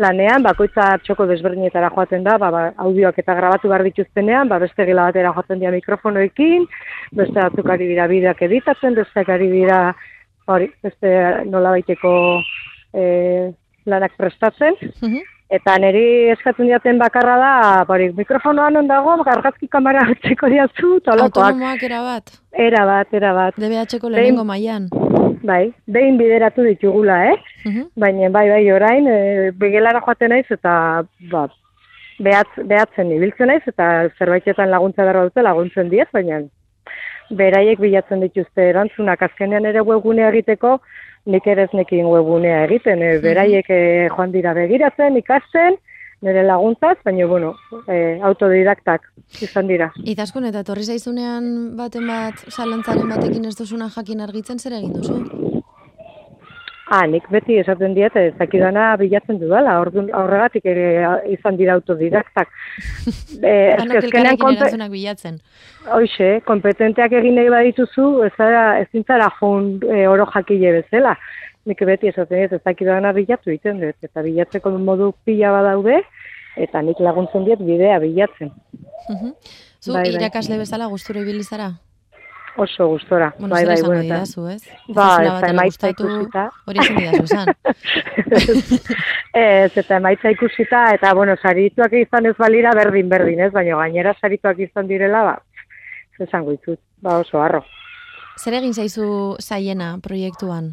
lanean, 0.03 0.43
bakoitza 0.43 0.89
txoko 1.05 1.29
desberdinetara 1.31 1.93
joaten 1.95 2.27
da, 2.27 2.35
ba, 2.43 2.51
ba, 2.51 2.65
audioak 2.83 3.23
eta 3.23 3.39
grabatu 3.39 3.71
behar 3.71 3.87
dituztenean, 3.87 4.51
ba, 4.51 4.59
beste 4.65 4.87
gela 4.89 5.07
batera 5.13 5.33
joaten 5.37 5.63
dira 5.63 5.75
mikrofonoekin, 5.77 6.67
beste 7.23 7.39
batzuk 7.39 7.73
ari 7.77 7.89
dira 7.95 8.11
bideak 8.11 8.43
editatzen, 8.49 8.99
besteak 8.99 9.31
ari 9.37 9.51
dira, 9.55 9.81
hori, 10.51 10.73
beste 10.83 11.15
nola 11.47 11.77
baiteko 11.79 12.13
e, 12.93 13.53
lanak 13.87 14.19
prestatzen, 14.19 14.75
Mhm. 15.01 15.38
Eta 15.49 15.79
niri 15.81 16.29
eskatzen 16.35 16.69
diaten 16.69 16.99
bakarra 17.01 17.37
da, 17.41 17.53
bari, 17.89 18.11
mikrofonoan 18.17 18.77
on 18.83 18.89
dago, 18.91 19.15
argazki 19.33 19.69
kamera 19.73 20.03
hartzeko 20.09 20.51
diatzu, 20.53 20.99
tolakoak. 21.07 21.55
Autonomoak 21.55 21.85
erabat. 21.89 22.35
Era 22.69 22.85
bat, 22.89 23.15
era 23.17 23.33
bat. 23.37 23.57
DBH-ko 23.57 24.11
lehenengo 24.13 24.45
mailan. 24.45 24.91
Bai, 25.49 25.71
behin 25.87 26.19
bideratu 26.21 26.67
ditugula, 26.67 27.23
eh? 27.31 27.39
Mhm. 27.65 27.89
Baina 27.97 28.29
bai, 28.35 28.45
bai, 28.51 28.61
orain, 28.75 29.09
e, 29.09 29.51
begelara 29.57 30.05
joaten 30.05 30.35
naiz 30.35 30.45
eta, 30.53 30.75
ba, 31.33 31.47
behatz, 32.21 32.67
behatzen 32.69 33.17
ibiltzen 33.17 33.49
naiz 33.49 33.63
eta 33.73 33.89
zerbaitetan 34.19 34.69
laguntza 34.75 35.07
behar 35.07 35.31
dute 35.31 35.47
laguntzen 35.47 35.89
diez, 35.89 36.09
baina 36.13 36.43
beraiek 37.31 37.81
bilatzen 37.81 38.21
dituzte 38.25 38.69
erantzunak 38.71 39.23
azkenean 39.23 39.69
ere 39.69 39.85
webgunea 39.85 40.29
egiteko, 40.33 40.79
nik 41.29 41.47
ere 41.47 41.67
ez 41.69 41.75
nekin 41.77 42.09
webgunea 42.09 42.65
egiten, 42.67 43.03
e, 43.05 43.19
beraiek 43.25 43.69
e, 43.71 43.81
joan 44.15 44.33
dira 44.33 44.55
begiratzen, 44.57 45.17
ikasten, 45.21 45.77
nire 46.25 46.43
laguntzaz, 46.47 46.97
baina, 47.05 47.27
bueno, 47.31 47.53
e, 47.87 48.19
autodidaktak 48.27 49.05
izan 49.45 49.69
dira. 49.71 49.91
Izaskun 50.03 50.49
eta 50.49 50.65
etorri 50.65 50.89
zaizunean 50.89 51.77
baten 51.79 52.09
bat 52.11 52.43
zalantzaren 52.51 53.13
batekin 53.13 53.47
ez 53.51 53.55
duzuna 53.61 53.91
jakin 53.95 54.25
argitzen 54.27 54.59
zer 54.59 54.81
egin 54.81 54.97
duzu? 54.97 55.48
Ah, 56.91 57.03
nik 57.07 57.27
beti 57.29 57.59
esaten 57.61 57.93
diet, 57.93 58.15
ez 58.17 58.33
dakidana 58.39 58.95
bilatzen 58.97 59.37
dudala, 59.41 59.75
horregatik 59.83 60.65
ere 60.73 60.87
izan 61.35 61.59
dira 61.61 61.75
autodidaktak. 61.77 62.49
E, 63.39 63.51
Danok 63.79 63.99
azkenean 64.01 64.35
elkarrekin 64.35 64.39
konpe- 64.41 64.89
bilatzen. 64.91 65.35
Hoxe, 65.95 66.29
kompetenteak 66.47 67.13
egin 67.21 67.37
nahi 67.39 67.51
badituzu, 67.53 68.07
ez 68.27 68.33
zara, 68.37 68.63
ezin 68.81 69.05
zara 69.07 69.29
joan 69.39 69.69
e, 69.85 70.07
oro 70.09 70.27
jakile 70.33 70.73
bezala. 70.81 71.13
Nik 71.69 71.83
beti 71.87 72.09
esaten 72.09 72.39
diet, 72.41 72.55
ez 72.57 72.63
dakidana 72.65 73.13
bilatu 73.13 73.53
egiten 73.53 73.83
dut, 73.85 73.97
eta 74.03 74.25
bilatzeko 74.25 74.73
modu 74.79 75.13
pila 75.29 75.53
badaude, 75.59 76.01
eta 76.57 76.83
nik 76.83 76.99
laguntzen 77.05 77.45
diet 77.47 77.61
bidea 77.61 77.99
bilatzen. 78.03 78.51
Mhm. 79.09 79.35
Zu 79.79 79.93
Bai, 79.93 80.09
bai. 80.09 80.17
irakasle 80.17 80.57
bezala 80.59 80.89
gustura 80.91 81.21
ibili 81.21 81.45
zara? 81.45 81.69
Oso 82.59 82.89
gustora. 82.89 83.33
Bueno, 83.39 83.55
bai, 83.55 83.65
bai, 83.65 83.83
bueno, 83.83 84.03
didazu, 84.03 84.49
ez? 84.51 84.63
Ba, 84.89 85.05
ez 85.23 85.35
da 85.45 85.51
emaitza 85.53 85.93
ikusita. 85.93 86.49
Hori 86.67 86.81
ezin 86.83 86.97
didazu 86.99 87.23
esan. 87.29 87.53
ez, 89.43 89.71
eta 89.79 90.01
emaitza 90.01 90.33
ikusita, 90.35 90.81
eta, 90.97 91.13
bueno, 91.15 91.37
sarituak 91.39 91.95
izan 92.01 92.27
ez 92.27 92.35
balira 92.41 92.73
berdin 92.75 93.09
berdin, 93.13 93.45
ez? 93.47 93.53
Baina 93.55 93.79
gainera 93.79 94.17
sarituak 94.19 94.59
izan 94.67 94.91
direla, 94.91 95.23
ba, 95.29 95.37
esango 96.27 96.57
ditut, 96.57 96.81
ba 96.99 97.21
oso 97.23 97.39
harro. 97.39 97.63
Zer 98.43 98.59
egin 98.59 98.75
zaizu 98.75 99.07
zaiena 99.39 99.95
proiektuan? 100.03 100.73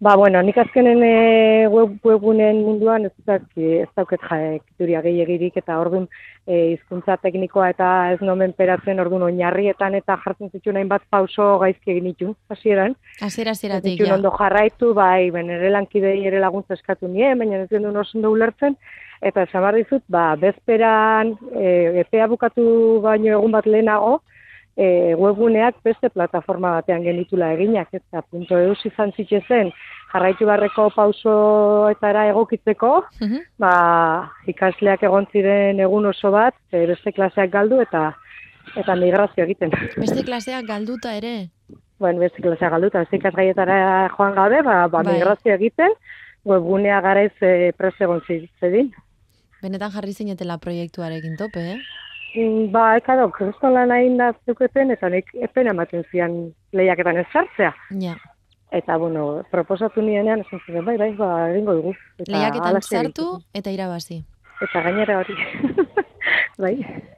Ba, 0.00 0.14
bueno, 0.14 0.38
nik 0.46 0.54
azkenen 0.62 1.00
e, 1.02 1.66
web, 1.66 1.96
webunen 2.06 2.60
munduan 2.62 3.08
ez, 3.08 3.12
daki, 3.26 3.80
ez 3.82 3.88
dauket 3.98 4.22
jakituria 4.22 5.00
gehiagirik 5.02 5.56
eta 5.58 5.74
orduan 5.82 6.04
e, 6.46 6.76
hizkuntza 6.76 7.16
teknikoa 7.18 7.72
eta 7.72 7.88
ez 8.12 8.20
nomen 8.22 8.54
peratzen 8.54 9.02
orduan 9.02 9.26
oinarrietan 9.26 9.96
eta 9.98 10.14
jartzen 10.22 10.52
zituen 10.54 10.78
hainbat 10.78 11.02
pauso 11.10 11.48
gaizki 11.64 11.96
egin 11.96 12.06
ditun, 12.12 12.38
hasieran. 12.46 12.94
Hasiera 13.26 13.56
hasieratik 13.58 13.96
ditun 13.96 14.12
ja. 14.12 14.20
ondo 14.20 14.30
jarraitu, 14.38 14.92
bai, 14.94 15.32
ben 15.34 15.50
ere 15.56 15.74
lankidei 15.74 16.20
ere 16.30 16.38
laguntza 16.46 16.78
eskatu 16.78 17.10
nien, 17.10 17.34
baina 17.42 17.64
ez 17.64 17.68
genuen 17.74 17.98
oso 17.98 18.20
ondo 18.20 18.30
ulertzen, 18.36 18.78
eta 19.18 19.48
esan 19.48 19.66
behar 19.66 19.80
dizut, 19.82 20.06
ba, 20.06 20.28
bezperan, 20.38 21.34
e, 21.58 22.04
epea 22.06 22.30
bukatu 22.30 22.68
baino 23.02 23.34
egun 23.34 23.58
bat 23.58 23.66
lehenago, 23.66 24.20
e, 24.78 25.14
webguneak 25.18 25.80
beste 25.82 26.06
plataforma 26.14 26.70
batean 26.76 27.02
genitula 27.02 27.48
eginak, 27.56 27.88
eta 27.98 28.22
punto 28.22 28.54
eus 28.62 28.78
izan 28.86 29.10
zitzezen, 29.16 29.72
jarraitu 30.12 30.46
barreko 30.46 30.84
pausoetara 30.94 32.28
egokitzeko, 32.30 32.92
Mhm. 33.20 33.38
ba, 33.58 34.30
ikasleak 34.46 35.02
egon 35.02 35.26
ziren 35.32 35.80
egun 35.80 36.06
oso 36.06 36.30
bat, 36.30 36.54
e, 36.70 36.86
beste 36.86 37.12
klaseak 37.12 37.50
galdu 37.50 37.80
eta 37.82 38.14
eta 38.76 38.94
migrazio 38.96 39.44
egiten. 39.44 39.70
Beste 39.96 40.22
klaseak 40.24 40.64
galduta 40.66 41.14
ere. 41.16 41.48
bueno, 41.98 42.20
beste 42.20 42.40
klaseak 42.42 42.70
galdu 42.70 42.86
eta 42.86 43.00
beste 43.00 43.16
ikasgaietara 43.16 44.08
joan 44.16 44.34
gabe, 44.34 44.62
ba, 44.62 44.86
ba 44.86 45.02
Bai. 45.02 45.14
migrazio 45.14 45.54
egiten, 45.54 45.90
webgunea 46.44 47.00
garaiz 47.00 47.32
e, 47.42 47.72
prest 47.76 48.00
egon 48.00 48.20
zi- 48.28 48.48
zedin. 48.60 48.92
Benetan 49.62 49.90
jarri 49.90 50.12
zinetela 50.12 50.58
proiektuarekin 50.58 51.36
tope, 51.36 51.58
eh? 51.72 51.78
Mm, 52.34 52.70
Ba, 52.72 52.96
ekado, 52.98 53.30
kristolan 53.32 53.88
nahi 53.88 54.10
da 54.18 54.32
zuketen, 54.46 54.90
eta 54.92 55.08
nik 55.08 55.30
epen 55.34 55.70
ematen 55.72 56.04
zian 56.10 56.34
lehiaketan 56.72 57.16
ez 57.22 57.26
sartzea. 57.32 57.72
Ja. 58.02 58.16
Eta, 58.70 58.98
bueno, 59.00 59.42
proposatu 59.50 60.02
nienean, 60.04 60.42
esan 60.44 60.60
ziren, 60.66 60.84
bai, 60.84 60.98
bai, 61.00 61.12
ba, 61.16 61.28
egingo 61.54 61.74
dugu. 61.78 61.94
Eta 62.18 62.32
Lehiaketan 62.34 62.82
sartu 62.82 63.28
eta 63.56 63.72
irabazi. 63.72 64.24
Eta 64.60 64.82
gainera 64.84 65.20
hori. 65.22 65.36
bai. 66.62 66.74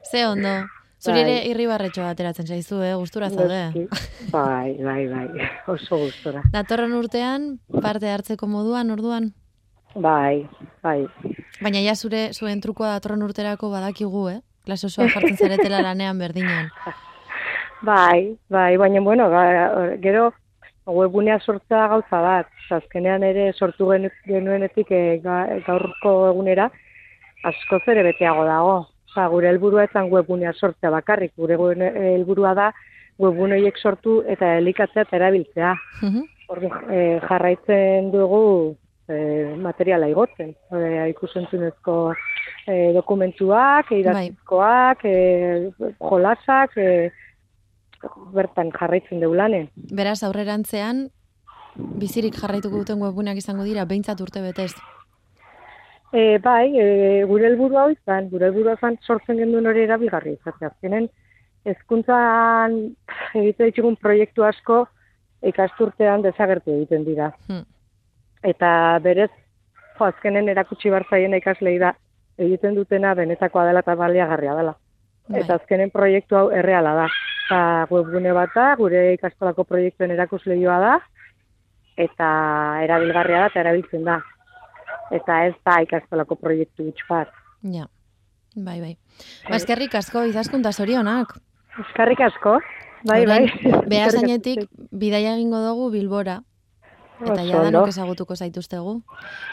Ze 0.09 0.27
ondo. 0.27 0.53
Zuri 1.01 1.17
Bai. 1.17 1.21
ere 1.25 1.37
irribarretxo 1.49 2.03
ateratzen 2.05 2.45
zaizu, 2.45 2.83
eh? 2.85 2.93
Gustura 2.93 3.31
zaude. 3.33 3.87
Bai, 4.35 4.77
bai, 4.77 5.07
bai, 5.09 5.47
oso 5.67 5.97
gustora. 5.97 6.43
Datorren 6.53 6.93
urtean 6.93 7.55
parte 7.81 8.07
hartzeko 8.07 8.45
moduan, 8.47 8.91
orduan. 8.93 9.31
Bai, 9.95 10.47
bai. 10.85 11.07
Baina 11.59 11.81
ja 11.81 11.95
zure 11.97 12.29
zuen 12.37 12.61
trukoa 12.61 12.93
datorren 12.93 13.25
urterako 13.25 13.71
badakigu, 13.73 14.27
eh? 14.29 14.39
Klase 14.65 14.87
osoa 14.87 15.07
jartzen 15.09 15.37
zaretela 15.37 15.81
lanean 15.87 16.19
berdinean. 16.19 16.69
Bai, 17.81 18.37
bai, 18.49 18.77
baina, 18.77 19.01
bueno, 19.01 19.29
ga, 19.29 19.41
gero 20.03 20.31
webgunea 20.85 21.39
sortzea 21.39 21.87
gauza 21.87 22.21
bat. 22.21 22.47
Azkenean 22.71 23.23
ere 23.27 23.49
sortu 23.53 23.89
genu- 23.89 24.11
genuenetik 24.27 24.91
e, 24.95 25.19
ga, 25.23 25.41
gaurko 25.65 26.13
egunera 26.29 26.69
askoz 27.43 27.81
ere 27.91 28.03
beteago 28.05 28.45
dago. 28.47 28.75
Osa, 29.11 29.25
gure 29.27 29.49
helburua 29.49 29.83
etzan 29.89 30.07
webgunea 30.11 30.53
sortzea 30.53 30.89
bakarrik. 30.93 31.33
Gure 31.35 31.57
helburua 32.15 32.53
da 32.55 32.69
webgune 33.19 33.57
horiek 33.57 33.77
sortu 33.81 34.21
eta 34.29 34.53
elikatzea 34.61 35.03
eta 35.03 35.17
erabiltzea. 35.19 35.73
Mhm. 36.01 36.29
Orduan, 36.51 36.87
e, 36.91 37.01
jarraitzen 37.27 38.11
dugu 38.11 38.77
e, 39.11 39.55
materiala 39.61 40.09
igotzen. 40.11 40.53
E, 40.71 41.09
ikusentzunezko 41.11 41.95
e, 42.67 42.91
dokumentuak, 42.95 43.91
idatzizkoak, 43.97 45.05
e, 45.05 45.91
jolasak, 45.99 46.77
e, 46.77 47.11
bertan 48.33 48.71
jarraitzen 48.73 49.21
dugu 49.21 49.37
lanen. 49.37 49.67
Beraz, 49.91 50.21
aurrerantzean, 50.27 51.09
bizirik 51.75 52.39
jarraituko 52.39 52.81
duten 52.81 53.01
webuneak 53.03 53.39
izango 53.41 53.67
dira, 53.67 53.85
behintzat 53.85 54.21
urte 54.23 54.41
betez. 54.43 54.71
E, 56.11 56.37
bai, 56.43 56.73
e, 56.75 56.87
gure 57.29 57.47
helburu 57.47 57.77
hau 57.79 57.89
izan, 57.93 58.27
gure 58.31 58.49
helburua 58.49 58.75
izan 58.79 58.97
sortzen 59.07 59.37
genduen 59.39 59.69
hori 59.69 59.85
erabilgarri 59.85 60.35
izatea. 60.35 60.71
Azkenen, 60.73 61.07
hezkuntzan 61.67 62.79
egite 63.37 63.69
ditugun 63.69 63.95
proiektu 64.01 64.43
asko 64.43 64.83
ikasturtean 65.47 66.25
desagertu 66.25 66.73
egiten 66.75 67.05
dira. 67.07 67.31
Hmm. 67.47 67.63
Eta 68.43 68.99
berez, 69.03 69.29
jo, 69.97 70.05
azkenen 70.05 70.49
erakutsi 70.49 70.89
barzaien 70.89 71.33
ikaslei 71.37 71.77
da 71.81 71.93
egiten 72.41 72.75
dutena 72.75 73.13
benetakoa 73.17 73.67
dela 73.69 73.83
eta 73.85 73.95
baliagarria 73.95 74.55
dela. 74.57 74.75
Bai. 75.29 75.41
Eta 75.43 75.59
azkenen 75.59 75.91
proiektu 75.93 76.37
hau 76.39 76.49
erreala 76.49 76.95
da. 77.03 77.07
Eta 77.45 77.61
webgune 77.91 78.33
bat 78.33 78.53
da, 78.55 78.67
gure 78.79 79.11
ikastolako 79.13 79.65
proiektuen 79.67 80.13
erakusleioa 80.15 80.77
da, 80.81 80.97
eta 81.99 82.27
erabilgarria 82.85 83.43
da 83.43 83.51
eta 83.51 83.63
erabiltzen 83.65 84.05
da. 84.07 84.19
Eta 85.11 85.41
ez 85.49 85.55
da 85.67 85.81
ikastolako 85.83 86.37
proiektu 86.39 86.87
huts 86.87 87.07
bat. 87.09 87.33
Ja. 87.61 87.87
Bai, 88.55 88.79
bai. 88.81 88.95
Ba, 89.47 89.55
eskerrik 89.55 89.93
asko, 89.95 90.25
idazkunta 90.27 90.71
zorionak. 90.71 91.37
Eskarrik 91.85 92.19
asko, 92.25 92.57
bai, 93.07 93.21
bai. 93.27 93.43
Behazainetik 93.87 94.65
bidaia 94.91 95.37
egingo 95.37 95.61
dugu 95.63 95.91
Bilbora. 95.93 96.41
Eta 97.21 97.33
Oso 97.33 97.45
ja 97.45 97.57
ondo. 97.57 97.63
danok 97.71 97.87
ezagutuko 97.89 98.35
zaituztegu. 98.35 99.01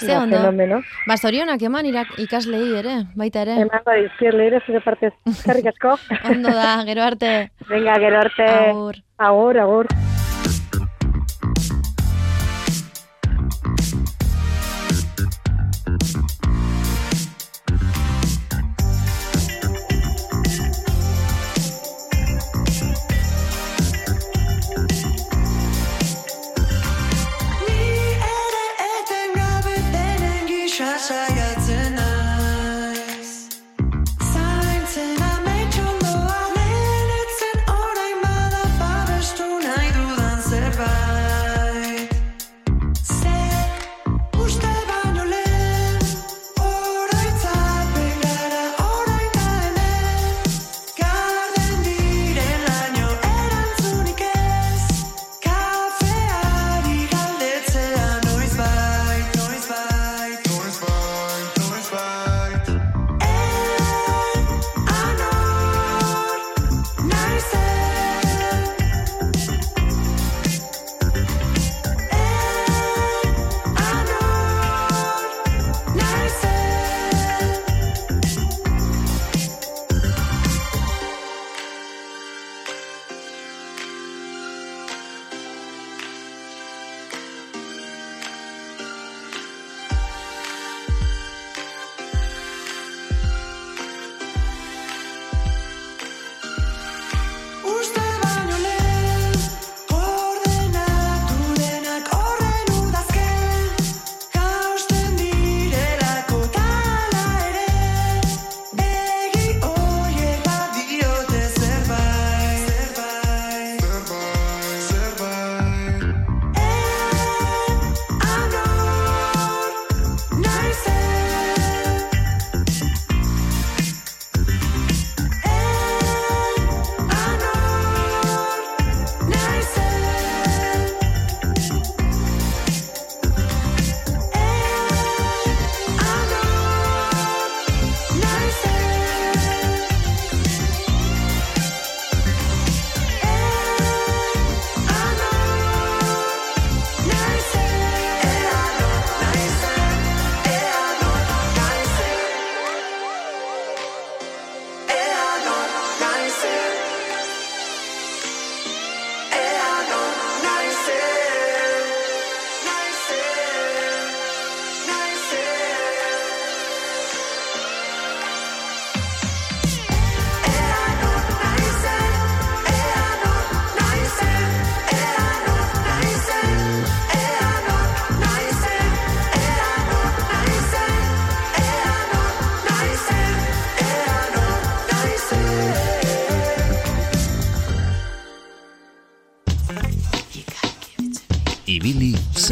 Ze 0.01 0.07
Ba, 0.15 0.23
ondo. 0.23 0.37
fenomeno. 0.37 0.81
Ba, 1.07 1.17
zorionak 1.17 1.63
eman 1.63 1.87
irak, 1.87 2.09
ikaslei 2.19 2.75
ere, 2.79 3.07
baita 3.15 3.43
ere. 3.43 3.59
Eman 3.67 3.83
bai, 3.85 4.05
izkierle 4.07 4.47
ere 4.47 4.61
zure 4.67 4.81
partez. 4.81 5.13
Eskarrik 5.27 5.67
asko. 5.67 5.97
Ondo 6.31 6.49
da, 6.51 6.83
gero 6.87 7.03
arte. 7.03 7.51
Venga, 7.69 7.99
gero 7.99 8.19
arte. 8.21 8.49
Agur. 8.71 8.97
Agur, 9.19 9.59
agur. 9.59 9.87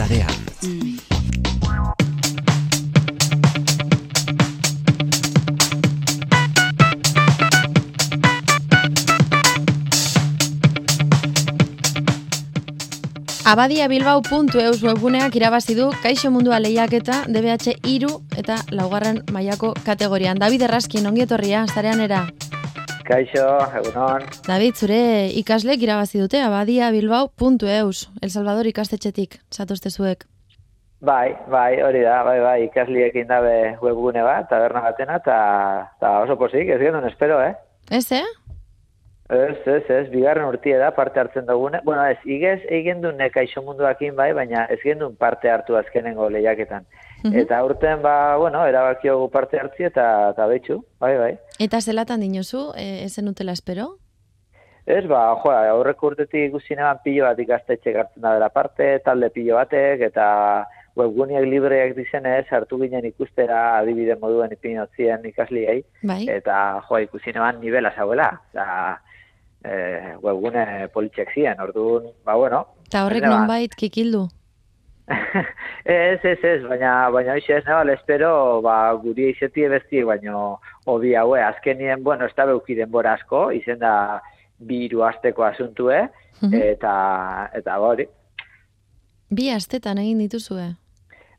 Sarean. 0.06 0.34
Abadia 13.46 13.86
Bilbao.eus 13.86 14.82
webguneak 14.82 15.36
irabazi 15.38 15.76
du 15.78 15.92
Kaixo 16.02 16.32
Mundua 16.34 16.58
lehiaketa 16.58 17.24
DBH 17.30 17.76
iru 17.86 18.20
eta 18.36 18.58
laugarren 18.70 19.22
mailako 19.30 19.74
kategorian. 19.86 20.38
David 20.38 20.66
Erraskin, 20.66 21.06
ongi 21.06 21.22
etorria, 21.22 21.64
zarean 21.70 22.02
era. 22.02 22.26
Kaixo, 23.06 23.44
egunon. 23.78 24.24
David, 24.46 24.74
zure 24.74 25.00
ikaslek 25.38 25.82
irabazi 25.84 26.18
dute 26.18 26.40
Abadia 26.42 26.88
Bilbao.eus, 26.90 28.08
El 28.22 28.32
Salvador 28.32 28.66
ikastetxetik, 28.66 29.38
zatozte 29.54 29.92
zuek. 29.92 30.26
Bai, 31.06 31.36
bai, 31.52 31.82
hori 31.84 32.00
da, 32.02 32.22
bai, 32.26 32.38
bai, 32.40 32.56
ikasliekin 32.66 33.28
dabe 33.28 33.76
webgune 33.84 34.24
bat, 34.26 34.48
taberna 34.50 34.82
batena, 34.88 35.20
eta 35.22 35.38
ta 36.00 36.12
oso 36.24 36.38
posik, 36.40 36.72
ez 36.72 36.80
genuen 36.80 37.06
espero, 37.06 37.38
eh? 37.44 37.52
Ez, 37.94 38.08
eh? 38.16 38.24
Ez, 39.28 39.56
ez, 39.66 39.82
ez, 39.90 40.04
bigarren 40.12 40.46
urtie 40.46 40.76
da 40.78 40.92
parte 40.94 41.18
hartzen 41.18 41.46
dugune. 41.46 41.80
Bueno, 41.84 42.04
ez, 42.06 42.18
igez 42.24 42.60
egin 42.70 43.00
du 43.02 43.10
kaixo 43.34 43.62
munduakin 43.62 44.14
bai, 44.14 44.32
baina 44.32 44.66
ez 44.70 44.78
gendun 44.84 45.16
parte 45.16 45.50
hartu 45.50 45.76
azkenengo 45.76 46.28
lehiaketan. 46.30 46.86
Eta 47.34 47.64
urten, 47.64 48.02
ba, 48.02 48.36
bueno, 48.36 48.64
erabakiogu 48.66 49.28
parte 49.30 49.58
hartzi 49.58 49.84
eta, 49.84 50.30
eta 50.30 50.46
betxu, 50.46 50.84
bai, 51.00 51.16
bai. 51.18 51.32
Eta 51.58 51.80
zelatan 51.80 52.20
dinozu, 52.20 52.72
e, 52.76 53.04
ezen 53.04 53.26
utela 53.28 53.52
espero? 53.52 53.96
Ez, 54.86 55.02
ba, 55.10 55.34
jo, 55.42 55.50
aurreko 55.50 56.12
urtetik 56.12 56.52
ikusi 56.52 56.76
neban 56.78 57.00
pilo 57.02 57.24
bat 57.26 57.38
ikastetxe 57.42 57.92
gartzen 57.92 58.22
da 58.22 58.36
dela 58.36 58.48
parte, 58.54 59.00
talde 59.02 59.32
pilo 59.34 59.56
batek, 59.58 60.04
eta 60.12 60.26
webguneak 60.96 61.48
libreak 61.50 61.96
dizenez, 61.96 62.46
hartu 62.54 62.78
ginen 62.78 63.04
ikustera 63.10 63.80
adibide 63.80 64.14
moduen 64.20 64.54
ipinotzien 64.54 65.26
ikasliei, 65.26 65.80
Bai. 66.06 66.22
eta 66.30 66.60
jo, 66.86 67.02
ikusi 67.02 67.34
neban 67.34 67.58
nivela 67.60 67.90
zauela, 67.96 68.30
eta 68.54 69.00
e, 69.66 70.14
webgune 70.22 70.64
politxek 70.94 71.34
ziren, 71.34 71.60
orduan, 71.60 72.06
ba, 72.24 72.36
bueno. 72.38 72.64
Eta 72.86 73.04
horrek 73.06 73.26
nonbait 73.26 73.74
kikildu. 73.74 74.28
ez, 75.84 76.18
ez, 76.24 76.38
ez, 76.42 76.62
baina, 76.66 77.08
baina 77.14 77.36
hoxe 77.36 77.58
ez, 77.58 77.64
nebal, 77.66 77.90
espero, 77.94 78.30
ba, 78.64 78.92
guri 79.02 79.28
izetie 79.34 79.68
bestie, 79.70 80.04
baino, 80.06 80.60
hobi 80.86 81.14
haue, 81.14 81.42
azkenien, 81.42 82.02
bueno, 82.02 82.26
ez 82.26 82.34
da 82.36 82.46
beuki 82.50 82.74
denbora 82.78 83.14
asko, 83.18 83.50
izen 83.54 83.78
da, 83.82 83.92
bi 84.58 84.84
hiru 84.86 85.04
asteko 85.06 85.44
asuntue, 85.46 86.06
Mhm. 86.42 86.54
eta, 86.74 86.94
eta 87.56 87.78
ba, 87.78 87.92
hori. 87.94 88.04
Bi 89.30 89.50
astetan 89.50 89.98
egin 89.98 90.18
dituzue. 90.18 90.74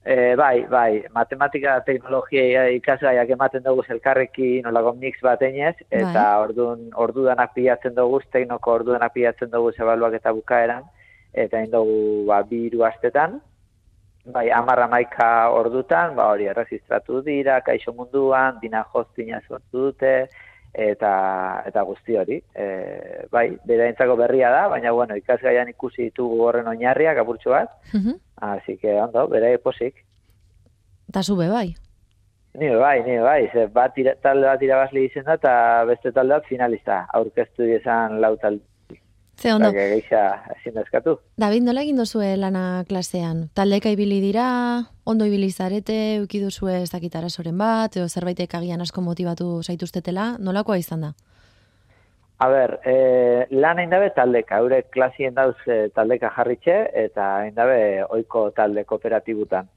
E, 0.07 0.35
bai, 0.39 0.61
bai, 0.71 1.03
matematika 1.11 1.81
teknologia 1.83 2.61
ikasgaiak 2.77 3.27
ematen 3.35 3.63
dugu 3.65 3.83
elkarrekin 3.91 4.63
nolako 4.63 4.93
mix 5.01 5.19
bat 5.25 5.41
einez, 5.43 5.73
eta 5.91 6.13
Bai. 6.13 6.43
ordun 6.45 6.85
ordudanak 6.95 7.51
pilatzen 7.57 7.91
dugu, 7.97 8.21
teknoko 8.31 8.71
ordudanak 8.77 9.11
pilatzen 9.13 9.49
dugu 9.51 9.73
ebaluak 9.75 10.13
eta 10.15 10.31
bukaeran, 10.31 10.85
eta 11.33 11.59
egin 11.59 11.73
dugu 11.73 12.23
ba, 12.29 12.37
bi 12.47 12.61
hiru 12.69 12.85
astetan, 12.87 13.41
bai, 14.31 14.45
amarra 14.49 14.87
maika 14.87 15.49
ordutan, 15.51 16.15
ba, 16.15 16.29
hori, 16.31 16.47
erregistratu 16.53 17.19
dira, 17.25 17.59
kaixo 17.65 17.91
munduan, 17.97 18.61
dina 18.61 18.85
hostina 18.93 19.41
sortu 19.43 19.89
dute, 19.89 20.13
eta 20.71 21.11
eta 21.67 21.83
guzti 21.83 22.15
hori. 22.15 22.39
E, 22.55 22.69
bai, 23.31 23.49
beraintzako 23.67 24.15
berria 24.23 24.53
da, 24.55 24.63
baina 24.71 24.95
bueno, 24.95 25.19
ikasgaian 25.19 25.67
ikusi 25.75 26.07
ditugu 26.07 26.39
horren 26.47 26.71
oinarriak 26.71 27.19
apurtxo 27.25 27.51
bat, 27.57 27.75
Mhm. 27.93 28.15
Así 28.37 28.77
que 28.77 28.93
ondo, 29.01 29.27
bere 29.27 29.57
posik. 29.59 30.05
Eta 31.09 31.23
zube 31.23 31.49
bai. 31.49 31.75
Ni 32.57 32.69
bai, 32.73 33.03
ni 33.03 33.17
bai, 33.21 33.49
ze 33.53 33.67
bat 33.67 33.97
ira, 33.97 34.15
talde 34.21 34.47
bat 34.47 34.61
irabazle 34.65 35.03
izen 35.05 35.27
da, 35.27 35.35
eta 35.37 35.51
beste 35.85 36.11
talde 36.11 36.33
bat 36.33 36.47
finalista. 36.49 37.05
Aurkeztu 37.13 37.67
izan 37.69 38.19
lau 38.21 38.35
talde. 38.41 38.63
Ze 39.37 39.53
ondo. 39.53 39.67
Ondo. 39.67 39.77
Geixa 39.77 40.23
ezin 40.55 40.73
dazkatu. 40.73 41.19
David, 41.37 41.67
nola 41.67 41.83
egin 41.85 41.99
duzue 42.01 42.31
lana 42.41 42.83
klasean? 42.89 43.49
Taldeka 43.53 43.91
ibili 43.93 44.17
dira, 44.23 44.47
ondo 45.05 45.27
ibili 45.29 45.51
zarete, 45.51 46.15
euki 46.17 46.41
duzue 46.41 46.81
ez 46.81 46.89
dakit 46.89 47.15
arazoren 47.15 47.57
bat, 47.57 47.95
edo 47.95 48.09
zerbaitek 48.09 48.55
agian 48.57 48.81
asko 48.81 49.05
motibatu 49.05 49.61
zaituztetela, 49.61 50.37
nolakoa 50.39 50.79
izan 50.81 51.05
da? 51.05 51.13
A 52.39 52.47
ber, 52.53 52.79
e, 52.85 53.47
lan 53.49 53.79
egin 53.81 53.93
dabe 53.95 54.11
taldeka, 54.13 54.59
eurek 54.61 54.91
klasien 54.93 55.33
dauz 55.33 55.57
e, 55.65 55.87
taldeka 55.95 56.29
jarritxe, 56.35 56.75
eta 57.05 57.31
egin 57.41 57.55
dabe 57.57 57.79
oiko 58.13 58.51
talde 58.53 58.83
kooperatibutan. 58.85 59.71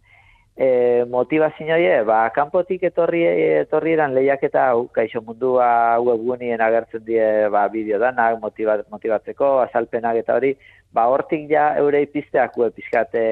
E, 0.60 1.06
motivazio 1.08 1.78
hie, 1.80 1.94
ba, 2.04 2.18
kanpotik 2.36 2.82
etorri, 2.90 3.22
etorri 3.62 3.94
eran 3.96 4.12
lehiaketa 4.12 4.66
hau, 4.74 4.82
kaixo 4.92 5.22
mundua 5.24 5.70
webgunien 6.04 6.60
agertzen 6.60 7.06
die 7.06 7.24
ba, 7.54 7.64
bideo 7.72 8.00
danak, 8.02 8.36
motiva, 8.42 8.76
motibatzeko, 8.92 9.54
azalpenak 9.64 10.20
eta 10.20 10.36
hori, 10.36 10.52
ba, 10.92 11.06
hortik 11.08 11.48
ja 11.48 11.70
eure 11.80 12.04
pizteak 12.12 12.60
web 12.60 12.76
pizkate 12.76 13.22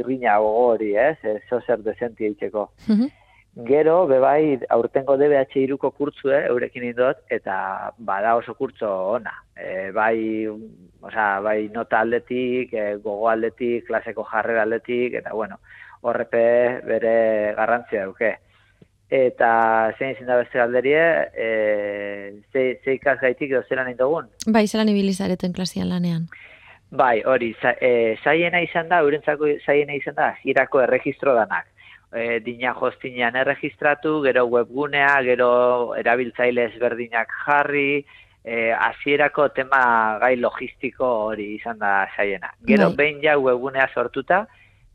grina 0.00 0.40
hori, 0.42 0.96
ez? 0.98 1.20
Ez 1.22 1.62
zer 1.62 1.86
dezenti 1.86 2.26
eitzeko. 2.26 2.72
Mhm. 2.88 3.20
Gero, 3.54 4.08
bebai, 4.10 4.58
aurtengo 4.74 5.14
DBH 5.14 5.60
iruko 5.62 5.92
kurtzue, 5.94 6.40
eurekin 6.48 6.88
indot, 6.88 7.20
eta 7.30 7.92
bada 7.98 8.32
oso 8.34 8.56
kurtzo 8.58 8.88
ona. 9.14 9.30
E, 9.54 9.92
bai, 9.94 10.48
osea, 11.06 11.38
bai 11.44 11.68
nota 11.70 12.00
aldetik, 12.02 12.72
e, 12.74 12.96
gogo 13.04 13.28
aldetik, 13.30 13.86
klaseko 13.86 14.24
jarrera 14.26 14.64
aldetik, 14.66 15.14
eta 15.20 15.30
bueno, 15.38 15.60
horrepe 16.02 16.80
bere 16.88 17.54
garrantzia 17.54 18.08
duke. 18.08 18.32
Eta 19.14 19.50
zein 20.00 20.16
izin 20.16 20.26
da 20.26 20.40
beste 20.40 20.58
galderie, 20.58 21.04
e, 21.38 21.48
ze, 22.50 22.64
ze 22.82 22.96
ikasgaitik 22.98 23.52
edo 23.52 23.62
zelan 23.68 23.92
indogun? 23.92 24.26
Bai, 24.50 24.66
zelan 24.66 24.90
ibili 24.90 25.14
zareten 25.14 25.54
klasean 25.54 25.92
lanean. 25.92 26.26
Bai, 26.90 27.22
hori, 27.22 27.52
za, 27.62 27.76
e, 27.78 28.16
zaiena 28.24 28.58
izan 28.66 28.90
da, 28.90 28.98
eurentzako 29.06 29.52
zaiena 29.62 29.94
izan 29.94 30.18
da, 30.18 30.32
girako 30.42 30.82
erregistro 30.82 31.38
danak. 31.38 31.70
E, 32.14 32.40
dina 32.40 32.72
hostinean 32.78 33.36
erregistratu, 33.36 34.20
gero 34.22 34.44
webgunea, 34.46 35.16
gero 35.26 35.48
erabiltzaile 35.98 36.68
ezberdinak 36.70 37.32
jarri, 37.44 38.04
e, 38.44 38.70
hasierako 38.72 39.48
tema 39.56 39.80
gai 40.22 40.36
logistiko 40.36 41.08
hori 41.30 41.54
izan 41.56 41.80
da 41.80 42.04
zaiena. 42.16 42.52
Gero 42.68 42.90
Bai. 42.92 42.96
behin 43.00 43.22
ja 43.24 43.34
webgunea 43.38 43.88
sortuta, 43.94 44.44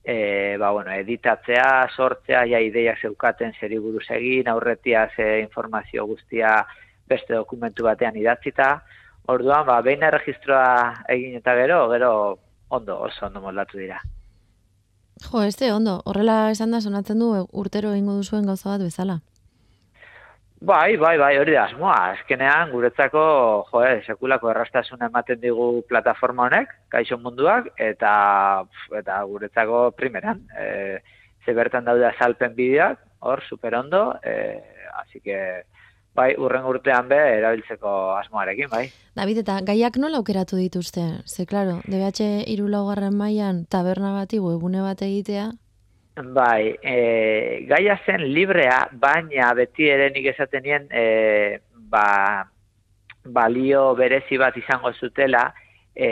e, 0.03 0.55
ba, 0.57 0.71
bueno, 0.71 0.93
editatzea, 0.95 1.89
sortzea, 1.95 2.45
ja 2.47 2.63
ideiak 2.63 3.01
zeukaten 3.01 3.51
zeri 3.59 3.81
buruz 3.83 4.07
egin, 4.15 4.47
aurretia 4.47 5.09
ze 5.15 5.41
informazio 5.41 6.05
guztia 6.07 6.63
beste 7.09 7.33
dokumentu 7.33 7.83
batean 7.83 8.15
idatzita, 8.15 8.77
Orduan, 9.29 9.65
ba, 9.67 9.75
behin 9.85 10.03
erregistroa 10.07 10.69
egin 11.13 11.35
eta 11.37 11.53
gero, 11.59 11.83
gero 11.91 12.13
ondo, 12.73 12.95
oso 13.09 13.27
ondo 13.27 13.43
moldatu 13.43 13.77
dira. 13.77 13.99
Jo, 15.23 15.43
este 15.43 15.71
ondo, 15.73 16.01
horrela 16.05 16.49
esan 16.51 16.71
da 16.71 16.79
sonatzen 16.81 17.19
du 17.19 17.33
e, 17.35 17.41
urtero 17.51 17.91
egingo 17.91 18.15
duzuen 18.17 18.47
gauza 18.47 18.71
bat 18.71 18.85
bezala. 18.85 19.19
Bai, 20.59 20.97
bai, 20.97 21.13
bai, 21.17 21.37
hori 21.39 21.53
da 21.55 21.65
asmoa. 21.69 21.95
Azkenean, 22.15 22.71
guretzako, 22.71 23.21
jo, 23.69 23.83
eh, 23.87 24.01
sekulako 24.07 24.49
errastasuna 24.51 25.07
ematen 25.07 25.39
digu 25.39 25.69
plataforma 25.87 26.47
honek, 26.49 26.73
kaixo 26.91 27.17
munduak, 27.17 27.69
eta, 27.79 28.13
eta 28.99 29.21
guretzako 29.29 29.83
primeran. 29.95 30.41
E, 30.59 30.99
ze 31.45 31.55
bertan 31.55 31.87
daude 31.87 32.09
azalpen 32.09 32.55
bideoak, 32.57 32.99
hor, 33.19 33.43
super 33.47 33.75
ondo, 33.75 34.03
e, 34.23 34.35
así 35.03 35.21
que, 35.21 35.39
bai, 36.19 36.33
urren 36.37 36.67
urtean 36.67 37.07
be, 37.09 37.19
erabiltzeko 37.39 37.95
asmoarekin, 38.19 38.69
bai. 38.71 38.83
David, 39.15 39.41
eta 39.45 39.59
gaiak 39.71 39.97
nola 40.01 40.19
aukeratu 40.19 40.59
dituzte? 40.59 41.05
Ze, 41.25 41.47
klaro, 41.49 41.79
DBH 41.87 42.29
iru 42.53 42.67
laugarren 42.71 43.15
mailan 43.15 43.65
taberna 43.71 44.13
bati 44.19 44.43
webune 44.43 44.83
bat 44.85 45.01
egitea, 45.07 45.49
Bai, 46.19 46.75
e, 46.83 47.65
gaia 47.69 47.95
zen 48.05 48.25
librea, 48.33 48.89
baina 48.91 49.53
beti 49.55 49.87
ere 49.87 50.09
nik 50.11 50.25
esaten 50.33 50.65
nien, 50.65 50.87
e, 50.91 51.59
ba, 51.93 52.43
balio 53.23 53.93
berezi 53.95 54.39
bat 54.41 54.57
izango 54.59 54.91
zutela, 54.99 55.45
e, 55.95 56.09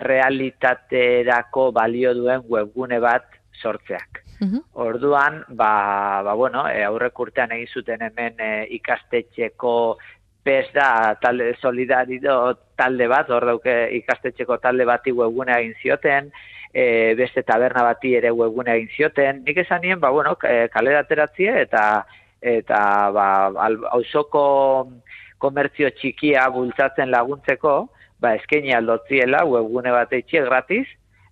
errealitaterako 0.00 1.70
balio 1.76 2.14
duen 2.18 2.42
webgune 2.50 2.98
bat 3.04 3.30
sortzeak. 3.62 4.23
Mhm. 4.40 4.62
Orduan, 4.72 5.44
ba, 5.48 6.22
ba 6.22 6.34
bueno, 6.34 6.68
e, 6.68 6.82
aurrek 6.84 7.18
urtean 7.18 7.52
egin 7.52 7.68
zuten 7.72 8.02
hemen 8.02 8.40
e, 8.40 8.66
ikastetxeko 8.78 9.98
pez 10.44 10.66
da 10.74 11.14
talde 11.20 11.54
solidarido 11.60 12.58
talde 12.76 13.06
bat, 13.08 13.30
hor 13.30 13.46
dauke 13.46 13.76
ikastetxeko 14.00 14.58
talde 14.58 14.84
bati 14.84 15.12
webgunea 15.12 15.60
egin 15.62 15.74
zioten, 15.80 16.32
e, 16.72 17.14
beste 17.14 17.42
taberna 17.42 17.82
bati 17.86 18.14
ere 18.18 18.30
webgunea 18.34 18.74
egin 18.76 18.90
zioten. 18.96 19.42
Nik 19.46 19.62
esan 19.64 19.80
nien, 19.80 20.00
ba, 20.00 20.10
bueno, 20.10 20.36
kalera 20.36 21.00
ateratzie 21.06 21.54
eta 21.62 22.04
eta 22.44 23.10
ba, 23.10 23.28
al- 23.64 23.86
auzoko 23.96 24.44
komertzio 25.40 25.88
txikia 25.96 26.44
bultzatzen 26.52 27.10
laguntzeko, 27.10 27.88
ba, 28.20 28.34
eskaini 28.36 28.74
aldotziela 28.76 29.44
webgune 29.48 29.92
bat 29.94 30.12
eitxie 30.12 30.44
gratis, 30.44 30.86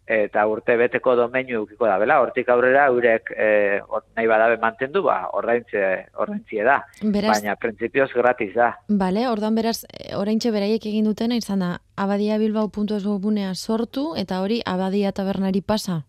eta 0.06 0.44
urte 0.50 0.76
beteko 0.76 1.14
domeinu 1.16 1.62
ukiko 1.62 1.86
da, 1.86 1.96
bela, 1.98 2.18
hortik 2.22 2.48
aurrera 2.50 2.86
eurek 2.90 3.30
e, 3.36 3.80
or, 3.88 4.02
nahi 4.16 4.26
badabe 4.26 4.58
mantendu, 4.62 5.04
ba, 5.06 5.28
ordaintze, 5.38 5.82
ordaintzie 6.18 6.64
da. 6.66 6.80
Beraz, 7.02 7.36
Baina, 7.36 7.56
printzipioz 7.56 8.10
gratis 8.14 8.52
da. 8.54 8.72
Bale, 8.88 9.28
ordan 9.30 9.54
beraz, 9.54 9.84
eh, 9.92 10.16
oraintxe 10.18 10.50
beraiek 10.54 10.86
egin 10.90 11.06
dutena 11.06 11.38
izan 11.38 11.62
da, 11.62 11.76
abadiabilbao.es 11.96 13.04
webgunea 13.06 13.54
sortu 13.54 14.12
eta 14.18 14.40
hori 14.42 14.60
abadia 14.66 15.12
tabernari 15.12 15.62
pasa. 15.62 16.02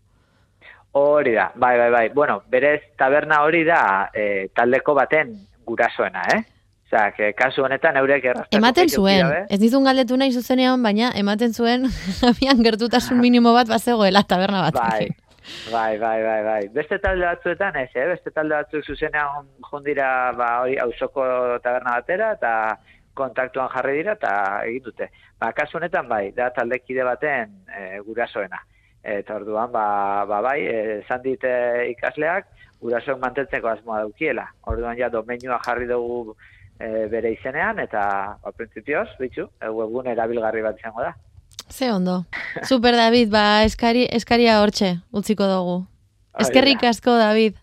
Hori 0.94 1.34
da, 1.34 1.50
bai, 1.54 1.76
bai, 1.78 1.90
bai. 1.90 2.08
Bueno, 2.14 2.42
berez 2.50 2.80
taberna 2.98 3.42
hori 3.42 3.64
da 3.66 4.10
e, 4.14 4.48
taldeko 4.54 4.94
baten 4.94 5.32
gurasoena, 5.66 6.22
eh? 6.34 6.42
Osea, 6.84 7.12
que 7.12 7.32
kasu 7.34 7.64
honetan 7.64 7.96
eurek 7.96 8.24
errastako 8.24 8.58
Ematen 8.58 8.88
zuen, 8.88 9.26
dira, 9.26 9.44
ez 9.48 9.58
dizun 9.60 9.84
galdetu 9.84 10.16
nahi 10.20 10.32
zuzenean, 10.32 10.82
baina 10.82 11.10
ematen 11.16 11.54
zuen 11.54 11.86
abian 12.30 12.62
gertutasun 12.62 13.20
minimo 13.20 13.54
bat 13.54 13.68
bazegoela 13.68 14.22
taberna 14.22 14.62
bat. 14.66 14.74
Bai, 14.74 15.08
bai, 15.74 15.98
bai, 15.98 16.18
bai, 16.22 16.40
bai. 16.44 16.60
Beste 16.74 16.98
talde 16.98 17.24
batzuetan 17.24 17.76
ez, 17.80 17.90
eh? 17.94 18.06
Beste 18.12 18.30
talde 18.30 18.54
batzuk 18.54 18.84
zuzenean 18.84 19.48
jondira, 19.70 20.08
ba, 20.36 20.50
hori, 20.64 20.76
auzoko 20.84 21.24
taberna 21.64 21.98
batera, 21.98 22.32
eta 22.38 22.52
kontaktuan 23.14 23.70
jarri 23.72 23.98
dira, 24.02 24.18
eta 24.20 24.34
egin 24.68 24.84
dute. 24.90 25.10
Ba, 25.40 25.52
kasu 25.56 25.80
honetan, 25.80 26.08
bai, 26.10 26.28
da 26.36 26.50
taldekide 26.54 27.04
baten 27.06 27.60
e, 27.68 28.00
gurasoena. 28.06 28.60
Eta 29.04 29.36
orduan, 29.36 29.70
ba, 29.72 30.24
ba 30.28 30.40
bai, 30.44 30.58
eh, 30.64 31.00
esan 31.02 31.20
dit 31.24 31.42
eh, 31.44 31.90
ikasleak, 31.92 32.46
gurasoen 32.80 33.20
mantentzeko 33.20 33.68
asmoa 33.68 34.00
daukiela. 34.04 34.46
Orduan 34.72 34.96
ja 34.98 35.10
domeinua 35.12 35.58
jarri 35.64 35.88
dugu 35.88 36.36
e, 36.80 37.06
bere 37.12 37.32
izenean, 37.32 37.78
eta, 37.78 38.02
ba, 38.42 38.52
printzipioz, 38.52 39.08
bitxu, 39.20 39.48
e, 39.60 39.68
webgune 39.70 40.12
erabilgarri 40.12 40.62
bat 40.62 40.78
izango 40.78 41.02
da. 41.02 41.14
Ze 41.70 41.90
ondo. 41.92 42.24
Super 42.62 42.94
David, 42.96 43.30
ba, 43.32 43.62
eskari, 43.64 44.06
eskaria 44.12 44.60
hortxe, 44.62 44.98
utziko 45.12 45.46
dugu. 45.48 45.78
Eskerrik 46.38 46.82
asko, 46.84 47.14
David. 47.16 47.56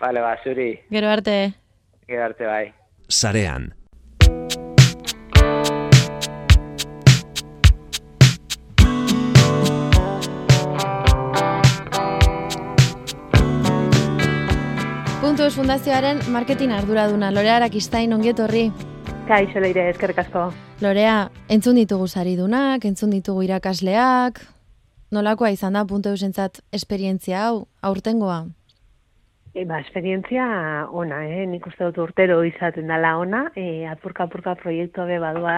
Vale, 0.00 0.20
ba, 0.20 0.36
zuri, 0.44 0.80
Gero 0.90 1.08
arte. 1.08 1.54
gero 2.08 2.24
arte 2.24 2.46
bai. 2.46 2.74
Sarean. 3.08 3.74
Puntus 15.36 15.58
Fundazioaren 15.58 16.20
marketing 16.32 16.70
arduraduna, 16.72 17.28
Lorea 17.28 17.58
Arakistain 17.58 18.14
ongietorri. 18.16 18.70
Kaixo 19.28 19.60
leire, 19.60 19.82
eskerrik 19.90 20.22
asko. 20.22 20.46
Lorea, 20.80 21.28
entzun 21.52 21.76
ditugu 21.76 22.06
saridunak, 22.08 22.86
entzun 22.88 23.12
ditugu 23.12 23.42
irakasleak, 23.44 24.40
nolakoa 25.12 25.50
izan 25.52 25.76
da 25.76 25.82
puntu 25.84 26.14
eusentzat 26.14 26.62
esperientzia 26.72 27.42
hau, 27.50 27.66
aurtengoa? 27.84 28.46
E, 29.56 29.64
ba, 29.64 29.78
esperientzia 29.80 30.44
ona, 30.92 31.22
eh? 31.24 31.46
nik 31.48 31.64
uste 31.64 31.86
dut 31.86 31.96
urtero 32.02 32.42
izaten 32.44 32.90
dela 32.92 33.14
ona, 33.16 33.38
e, 33.56 33.86
apurka-apurka 33.88 34.52
proiektua 34.60 35.06
be 35.08 35.16
badua, 35.16 35.54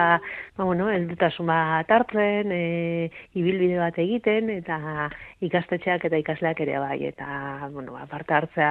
ba, 0.55 0.67
bueno, 0.69 0.85
heldutasun 0.87 1.49
bat 1.51 1.91
hartzen, 1.91 2.53
e, 2.55 3.09
ibilbide 3.35 3.75
bat 3.81 3.97
egiten, 3.99 4.47
eta 4.53 5.09
ikastetxeak 5.43 6.05
eta 6.07 6.21
ikasleak 6.23 6.61
ere 6.63 6.79
bai, 6.79 6.95
eta, 7.09 7.27
bueno, 7.73 7.97
aparte 7.99 8.37
hartzea 8.37 8.69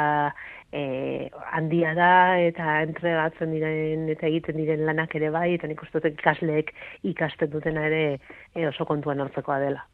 e, 0.73 1.29
handia 1.53 1.93
da, 1.99 2.15
eta 2.41 2.79
entregatzen 2.87 3.53
diren, 3.53 4.09
eta 4.15 4.31
egiten 4.31 4.57
diren 4.57 4.87
lanak 4.89 5.13
ere 5.21 5.29
bai, 5.35 5.51
eta 5.59 5.69
nik 5.69 5.85
uste 5.85 6.01
dut 6.01 6.09
ikasleek 6.15 6.73
ikasten 7.13 7.53
dutena 7.53 7.85
ere 7.91 8.05
e, 8.55 8.65
oso 8.71 8.89
kontuan 8.89 9.21
hartzekoa 9.27 9.61
dela. 9.61 9.85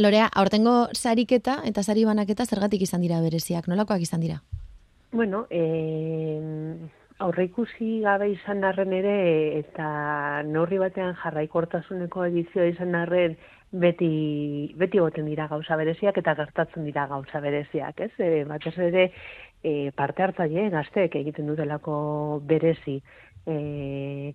Lorea, 0.00 0.30
aurtengo 0.32 0.78
sariketa 0.96 1.60
eta 1.68 1.84
sari 1.84 2.08
banaketa 2.08 2.48
zergatik 2.48 2.88
izan 2.88 3.04
dira 3.04 3.20
bereziak, 3.20 3.68
nolakoak 3.68 4.08
izan 4.08 4.24
dira? 4.24 4.40
Bueno, 5.10 5.46
eh, 5.48 6.40
aurreikusi 7.18 8.00
gabe 8.04 8.28
izan 8.30 8.64
arren 8.64 8.92
ere 8.92 9.14
eta 9.58 9.86
neurri 10.46 10.78
batean 10.82 11.16
jarraikortasuneko 11.22 12.26
edizioa 12.28 12.66
izan 12.70 12.94
arren 12.94 13.36
beti 13.84 14.10
beti 14.82 15.00
egoten 15.00 15.26
dira 15.30 15.48
gauza 15.48 15.76
bereziak 15.80 16.20
eta 16.22 16.34
gertatzen 16.38 16.84
dira 16.84 17.06
gauza 17.10 17.40
bereziak, 17.40 18.00
ez? 18.06 18.12
E, 18.18 18.44
batez 18.48 18.74
ere 18.90 19.08
e, 19.62 19.90
parte 19.96 20.22
hartzaile 20.22 20.68
gazteek 20.76 21.16
egiten 21.22 21.48
dutelako 21.50 21.98
berezi. 22.52 23.00
E, 23.46 24.34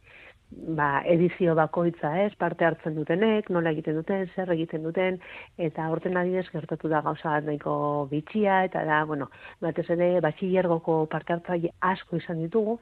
ba, 0.78 1.02
edizio 1.10 1.56
bakoitza, 1.56 2.12
ez, 2.24 2.34
parte 2.40 2.66
hartzen 2.66 2.96
dutenek, 2.96 3.50
nola 3.54 3.74
egiten 3.76 3.98
duten, 4.00 4.28
zer 4.36 4.52
egiten 4.56 4.84
duten, 4.88 5.20
eta 5.58 5.88
horten 5.92 6.18
adidez 6.18 6.46
gertatu 6.52 6.92
da 6.92 7.02
gauza 7.06 7.40
nahiko 7.42 7.76
bitxia, 8.12 8.64
eta 8.70 8.84
da, 8.88 9.04
bueno, 9.10 9.30
batez 9.64 9.90
ere, 9.96 10.10
batxillergoko 10.26 11.04
parte 11.12 11.38
hartzaile 11.38 11.74
asko 11.94 12.22
izan 12.22 12.42
ditugu, 12.46 12.80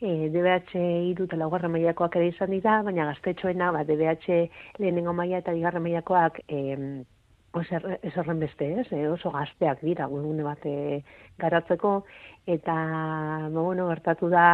e, 0.00 0.28
DBH 0.32 0.82
iru 1.12 1.28
eta 1.28 1.38
laugarren 1.40 1.72
mailakoak 1.76 2.18
ere 2.20 2.32
izan 2.32 2.52
dira, 2.56 2.80
baina 2.86 3.08
gaztetxoena, 3.12 3.70
ba, 3.76 3.86
DBH 3.88 4.42
lehenengo 4.82 5.16
maila 5.16 5.42
eta 5.44 5.56
bigarren 5.56 5.86
mailakoak, 5.86 6.44
em, 6.48 7.02
Oso 7.50 7.78
ez 8.06 8.12
horren 8.14 8.38
beste, 8.38 8.66
ez? 8.78 8.84
E, 8.94 9.08
oso 9.10 9.32
gazteak 9.34 9.80
dira 9.82 10.06
webgune 10.06 10.44
bat 10.46 10.62
e, 10.70 11.00
garatzeko. 11.42 12.04
Eta 12.46 12.76
ba, 12.76 13.48
bueno, 13.50 13.88
gertatu 13.88 14.28
da 14.30 14.44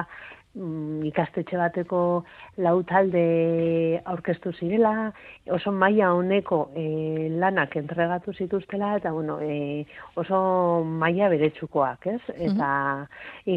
ikastetxe 1.06 1.58
bateko 1.60 2.00
lau 2.64 2.76
talde 2.88 3.22
aurkeztu 4.08 4.52
zirela, 4.56 5.12
oso 5.52 5.72
maila 5.72 6.12
honeko 6.16 6.60
e, 6.74 7.28
lanak 7.42 7.76
entregatu 7.76 8.32
zituztela 8.32 8.94
eta 8.96 9.12
bueno, 9.12 9.38
e, 9.40 9.84
oso 10.16 10.38
maila 10.84 11.28
beretsukoak, 11.32 12.06
ez? 12.14 12.20
Eta 12.48 12.70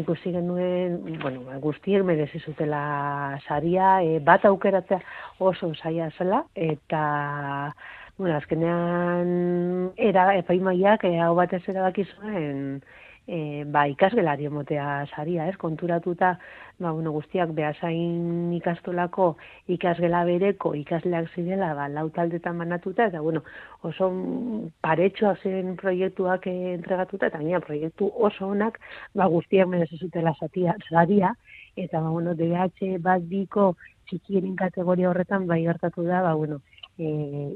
ikusi 0.00 0.34
genuen, 0.36 1.00
bueno, 1.22 1.46
guztiek 1.64 2.04
merezi 2.04 2.42
zutela 2.44 3.38
saria, 3.46 4.00
e, 4.04 4.20
bat 4.20 4.44
aukeratzea 4.44 5.00
oso 5.40 5.72
saia 5.74 6.10
zela 6.18 6.44
eta 6.54 7.72
Bueno, 8.20 8.36
azkenean 8.36 9.92
era 9.96 10.26
epaimaiak 10.36 11.06
eh, 11.08 11.14
hau 11.24 11.30
batez 11.38 11.62
erabaki 11.72 12.02
zuen 12.04 12.82
e, 13.30 13.64
ba, 13.64 13.84
ikasgelari 13.86 14.48
emotea 14.48 15.06
saria, 15.14 15.46
ez? 15.48 15.56
Konturatuta, 15.60 16.32
ba, 16.82 16.90
bueno, 16.90 17.12
guztiak 17.14 17.52
behasain 17.54 18.50
ikastolako 18.56 19.28
ikasgela 19.70 20.24
bereko 20.26 20.72
ikasleak 20.74 21.30
zirela, 21.36 21.70
ba, 21.78 21.86
lau 21.92 22.08
taldetan 22.16 22.58
banatuta, 22.58 23.06
eta, 23.12 23.22
bueno, 23.22 23.44
oso 23.86 24.10
paretxoak 24.82 25.44
ziren 25.44 25.76
proiektuak 25.78 26.50
eh, 26.50 26.74
entregatuta, 26.74 27.30
eta 27.30 27.38
gainera 27.38 27.62
proiektu 27.66 28.10
oso 28.30 28.50
onak, 28.50 28.80
ba, 29.14 29.30
guztiak 29.30 29.70
merezi 29.70 30.00
zutela 30.02 30.34
satia, 30.40 30.74
saria, 30.88 31.30
eta, 31.76 32.00
ba, 32.00 32.10
bueno, 32.10 32.34
DBH 32.34 32.98
bat 33.06 33.22
biko 33.30 33.74
txikienen 34.10 34.58
kategoria 34.58 35.12
horretan, 35.12 35.46
bai 35.46 35.62
gertatu 35.68 36.02
da, 36.08 36.24
ba, 36.26 36.34
bueno, 36.34 36.58
e, 37.00 37.08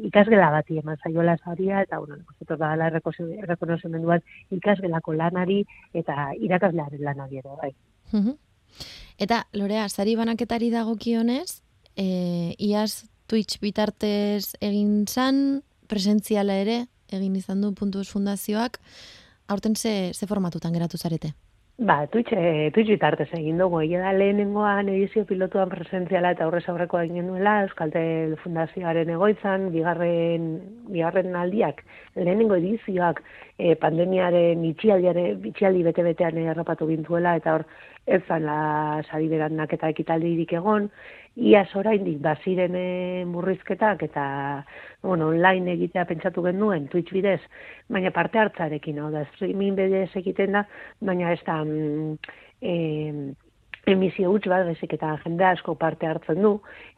ikasgela 0.09 0.49
bati 0.55 0.79
eman 0.81 0.97
zaiola 1.03 1.37
saria 1.45 1.83
eta 1.85 1.99
bueno, 1.99 2.17
nosotros 2.17 2.59
da 2.59 2.75
la 2.77 2.89
rekonozimenduan 2.91 4.23
ikasgelako 4.51 5.13
lanari 5.13 5.65
eta 5.93 6.33
irakaslearen 6.41 7.05
lanari 7.05 7.43
ere 7.43 7.57
bai. 7.61 7.73
Eta, 9.19 9.45
Lorea, 9.53 9.89
sari 9.89 10.17
banaketari 10.17 10.71
dagokionez, 10.73 11.63
e, 11.97 12.55
iaz 12.59 13.05
Twitch 13.31 13.61
bitartez 13.61 14.57
egin 14.61 15.07
zan, 15.07 15.63
presentziala 15.89 16.57
ere, 16.61 16.85
egin 17.13 17.37
izan 17.37 17.61
du 17.63 17.73
Puntus 17.77 18.09
Fundazioak, 18.11 18.81
aurten 19.47 19.77
ze, 19.77 20.13
ze 20.15 20.27
formatutan 20.27 20.73
geratu 20.73 20.99
zarete? 20.99 21.35
Ba, 21.77 22.07
Twitch, 22.07 22.31
eh, 22.31 22.71
Twitch 22.73 22.87
bitartez 22.93 23.27
egin 23.35 23.59
dugu, 23.59 23.81
egia 23.83 23.99
da 24.05 24.13
lehenengoan 24.15 24.87
edizio 24.93 25.25
pilotuan 25.27 25.73
presentziala 25.73 26.31
eta 26.31 26.45
aurrez 26.47 26.63
aurrekoa 26.71 27.01
egin 27.09 27.27
nuela, 27.27 27.55
Euskaltel 27.65 28.37
Fundazioaren 28.45 29.11
egoitzan, 29.11 29.65
bigarren, 29.75 30.45
bigarren 30.95 31.35
aldiak, 31.35 31.83
lehenengo 32.15 32.55
edizioak 32.63 33.25
eh, 33.59 33.75
pandemiaren 33.75 34.63
itxialdi 34.71 35.83
bete-betean 35.89 36.39
errapatu 36.45 36.87
gintuela, 36.93 37.35
eta 37.43 37.57
hor 37.59 37.67
ez 38.07 38.23
zan 38.29 38.47
la 38.47 39.03
sari 39.11 39.27
beranak 39.35 39.75
eta 39.75 39.91
ekitaldirik 39.91 40.55
egon, 40.55 40.93
iaz 41.37 41.69
oraindik 41.75 42.21
baziren 42.23 42.77
murrizketak 43.31 44.03
eta 44.07 44.25
bueno, 45.03 45.29
online 45.29 45.75
egitea 45.75 46.05
pentsatu 46.09 46.43
genuen 46.47 46.87
Twitch 46.89 47.13
bidez, 47.13 47.41
baina 47.91 48.11
parte 48.15 48.39
hartzarekin, 48.39 49.01
hau 49.03 49.11
da, 49.13 49.25
streaming 49.35 49.77
bidez 49.77 50.11
egiten 50.17 50.55
da, 50.57 50.65
baina 51.01 51.33
ez 51.35 51.41
da 51.47 51.59
mm, 51.65 53.35
emisio 53.87 54.31
huts 54.33 54.47
bat, 54.49 54.65
bezik 54.67 54.95
eta 54.97 55.13
jende 55.25 55.45
asko 55.45 55.75
parte 55.81 56.07
hartzen 56.09 56.41
du, 56.43 56.53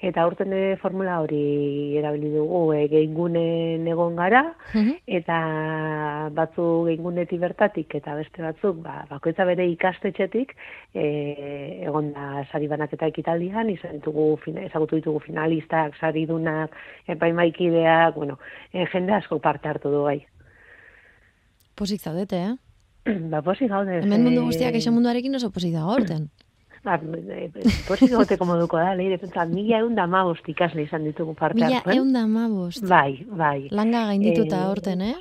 eta 0.04 0.22
aurten 0.22 0.52
ere 0.54 0.76
formula 0.80 1.18
hori 1.22 1.96
erabili 1.98 2.30
dugu, 2.34 2.60
e, 2.76 2.86
geingunen 2.92 3.86
egon 3.90 4.16
gara, 4.16 4.42
eta 5.06 5.38
batzu 6.36 6.66
geingunetik 6.86 7.40
bertatik, 7.40 7.94
eta 7.98 8.14
beste 8.18 8.42
batzuk, 8.42 8.78
ba, 8.84 9.04
bakoitza 9.10 9.44
bere 9.48 9.66
ikastetxetik, 9.72 10.54
e, 10.94 11.06
egon 11.86 12.12
da 12.14 12.44
sari 12.50 12.68
banaketa 12.68 13.06
ekitaldian, 13.06 13.70
izan 13.70 14.00
fina- 14.44 14.62
ezagutu 14.66 14.96
ditugu 14.96 15.20
finalistak, 15.20 15.96
saridunak, 16.00 16.70
epaimaikideak, 17.08 18.14
bueno, 18.14 18.38
e, 18.72 18.86
jende 18.92 19.12
asko 19.12 19.38
parte 19.40 19.68
hartu 19.68 19.90
du 19.90 20.02
bai. 20.02 20.20
Posik 21.76 22.00
zaudete, 22.00 22.36
eh? 22.36 22.54
ba, 23.32 23.42
posi 23.42 23.68
gaude. 23.68 24.00
Hemen 24.02 24.24
mundu 24.24 24.42
eh, 24.42 24.46
guztiak 24.50 24.74
eixo 24.78 24.92
munduarekin 24.94 25.38
oso 25.38 25.50
posik 25.54 25.74
dago 25.74 25.92
horten. 25.94 26.28
Ba, 26.86 27.00
e, 27.02 27.48
posi 27.88 28.06
goteko 28.12 28.46
moduko 28.46 28.78
da, 28.78 28.92
leire, 28.94 29.18
pentsa, 29.18 29.42
mila 29.50 29.80
egun 29.82 29.96
da 29.98 30.04
mabost 30.06 30.46
ikasle 30.52 30.84
izan 30.86 31.02
ditugu 31.08 31.34
parte 31.34 31.58
Mila 31.58 31.80
eun 31.96 32.12
da 32.14 32.22
amabost. 32.28 32.84
Bai, 32.86 33.24
bai. 33.26 33.66
Langa 33.74 34.04
gaindituta 34.12 34.60
Eh, 34.60 34.68
horten, 34.70 35.02
eh? 35.02 35.16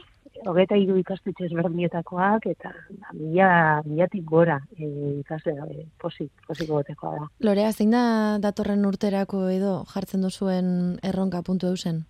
Hogeita 0.46 0.78
hiru 0.78 1.00
ikastetxe 1.02 1.48
ezberdinetakoak, 1.48 2.46
eta 2.54 2.70
ba, 2.70 3.14
mila, 3.18 3.48
milatik 3.88 4.28
gora 4.30 4.60
e, 4.78 4.92
ikasle 5.24 5.56
e, 5.58 5.86
posik, 5.98 6.30
posik 6.46 6.70
gotekoa 6.70 7.16
da. 7.16 7.30
Lorea, 7.48 7.72
zein 7.74 7.96
da 7.98 8.04
datorren 8.44 8.86
urterako 8.86 9.48
edo 9.50 9.80
jartzen 9.90 10.22
duzuen 10.22 11.00
erronka 11.02 11.42
puntu 11.42 11.74
eusen? 11.74 12.04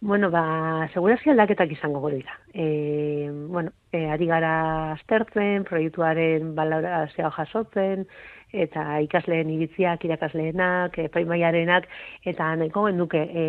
Bueno, 0.00 0.28
ba, 0.30 0.86
segurazki 0.92 1.32
aldaketak 1.32 1.72
izango 1.72 2.10
dira. 2.12 2.38
E, 2.52 3.30
bueno, 3.48 3.72
e, 3.90 4.04
ari 4.12 4.26
gara 4.28 4.92
aztertzen, 4.92 5.64
proiektuaren 5.64 6.54
balorazioa 6.54 7.32
jasotzen, 7.38 8.04
eta 8.52 8.98
ikasleen 9.04 9.50
iritziak, 9.50 10.04
irakasleenak, 10.06 10.98
epaimaiarenak, 11.08 11.88
eta 12.24 12.52
nahiko 12.56 12.86
genduke 12.86 13.22
e, 13.26 13.44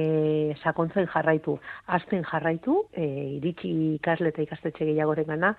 sakontzen 0.64 1.08
jarraitu, 1.14 1.58
azten 1.86 2.26
jarraitu, 2.28 2.82
e, 2.94 3.06
iritsi 3.38 3.72
ikasle 3.96 4.34
eta 4.34 4.42
ikastetxe 4.42 4.86
gehiagoren 4.86 5.30
gana, 5.30 5.54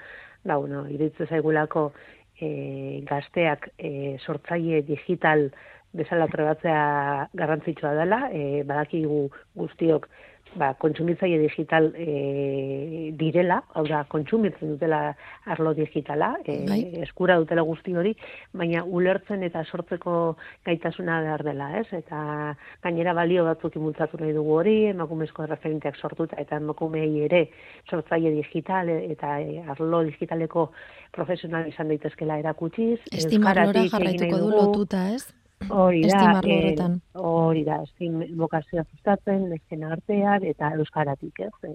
da, 0.45 0.57
bueno, 0.57 0.85
iritzu 0.91 1.27
zaigulako 1.29 1.93
e, 2.41 3.03
gazteak 3.09 3.71
e, 3.79 4.17
sortzaile 4.19 4.83
digital 4.87 5.49
bezala 5.97 6.29
trebatzea 6.29 7.29
garrantzitsua 7.35 7.95
dela, 7.97 8.27
e, 8.33 8.63
badakigu 8.69 9.29
guztiok 9.57 10.09
ba, 10.57 10.73
kontsumitzaile 10.81 11.39
digital 11.43 11.91
e, 11.97 13.13
direla, 13.19 13.61
hau 13.75 13.85
da, 13.89 14.03
kontsumitzen 14.11 14.75
dutela 14.75 15.01
arlo 15.47 15.75
digitala, 15.75 16.35
e, 16.45 16.59
Bai. 16.69 16.81
eskura 17.05 17.39
dutela 17.41 17.63
guzti 17.67 17.95
hori, 17.97 18.15
baina 18.53 18.85
ulertzen 18.85 19.43
eta 19.47 19.65
sortzeko 19.65 20.37
gaitasuna 20.67 21.21
behar 21.27 21.45
dela, 21.47 21.71
ez? 21.81 21.87
Eta 21.93 22.55
gainera 22.85 23.15
balio 23.17 23.45
batzuk 23.49 23.77
imultzatu 23.81 24.21
nahi 24.23 24.35
dugu 24.37 24.59
hori, 24.61 24.77
emakumezko 24.93 25.47
referenteak 25.47 25.97
sortuta 25.97 26.39
eta 26.41 26.61
emakumei 26.63 27.11
ere 27.27 27.45
sortzaile 27.89 28.33
digital 28.37 28.89
e, 28.89 29.01
eta 29.13 29.39
e, 29.41 29.59
arlo 29.69 30.05
digitaleko 30.09 30.71
profesional 31.13 31.69
izan 31.69 31.93
daitezkela 31.93 32.39
erakutsiz. 32.43 33.01
Estimarlora 33.13 33.85
egin 33.85 33.95
jarraituko 33.97 34.41
du 34.45 34.55
lotuta, 34.55 35.09
ez? 35.15 35.38
Hori 35.67 36.03
da, 36.07 36.41
eh, 36.45 36.57
horretan. 36.57 37.01
hori 37.19 37.65
da, 37.67 37.83
estim 37.83 38.21
bokazioa 38.39 38.85
sustatzen, 38.93 39.49
nesten 39.51 39.83
artean 39.85 40.45
eta 40.47 40.71
euskaratik, 40.79 41.41
ez? 41.41 41.53
E, 41.67 41.73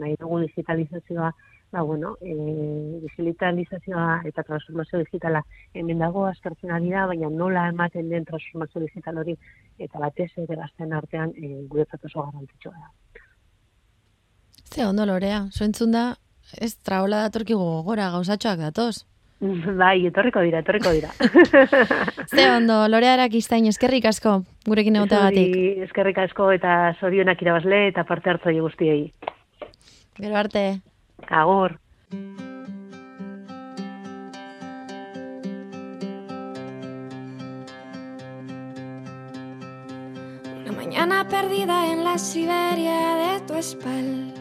nahi 0.00 0.16
dugu 0.18 0.40
digitalizazioa, 0.46 1.30
ba, 1.70 1.82
bueno, 1.82 2.14
e, 2.22 2.34
digitalizazioa 3.04 4.22
eta 4.30 4.42
transformazio 4.42 5.02
digitala 5.04 5.42
hemen 5.74 5.98
dago 5.98 6.24
aztertzen 6.26 6.72
ari 6.72 6.90
da, 6.90 7.04
baina 7.06 7.28
nola 7.30 7.68
ematen 7.68 8.08
den 8.08 8.24
transformazio 8.24 8.80
digital 8.86 9.20
hori 9.22 9.36
eta 9.78 10.00
batez 10.00 10.30
ere 10.36 10.56
gazten 10.56 10.96
artean 10.96 11.36
e, 11.36 11.52
guretzat 11.68 12.08
oso 12.08 12.24
garrantzitsua 12.24 12.72
da. 12.72 12.90
Ze 14.64 14.86
ondo, 14.86 15.06
Lorea, 15.06 15.46
soentzun 15.52 15.92
da, 15.92 16.08
ez 16.56 16.74
traola 16.76 17.22
datorkigu 17.28 17.60
gogora, 17.60 18.10
gauzatxoak 18.16 18.58
datoz. 18.66 19.04
bai, 19.82 20.06
etorriko 20.06 20.42
dira, 20.42 20.62
etorriko 20.64 20.92
dira. 20.92 21.10
Ze 22.34 22.50
ondo, 22.50 22.80
Lorea 22.90 23.14
erakiztain, 23.14 23.66
eskerrik 23.70 24.08
asko, 24.10 24.42
gurekin 24.66 24.98
egoteagatik. 24.98 25.54
Eskerrik 25.86 26.18
asko 26.26 26.50
eta 26.56 26.94
zorionak 27.00 27.42
irabazle 27.42 27.86
eta 27.92 28.04
parte 28.08 28.34
hartzaile 28.34 28.64
guztiei. 28.64 29.12
Gero 30.18 30.36
arte. 30.36 30.80
Agur. 31.28 31.78
Una 40.64 40.72
mañana 40.76 41.28
perdida 41.28 41.92
en 41.92 42.02
la 42.02 42.18
Siberia 42.18 43.14
de 43.22 43.40
tu 43.46 43.54
espalda. 43.54 44.34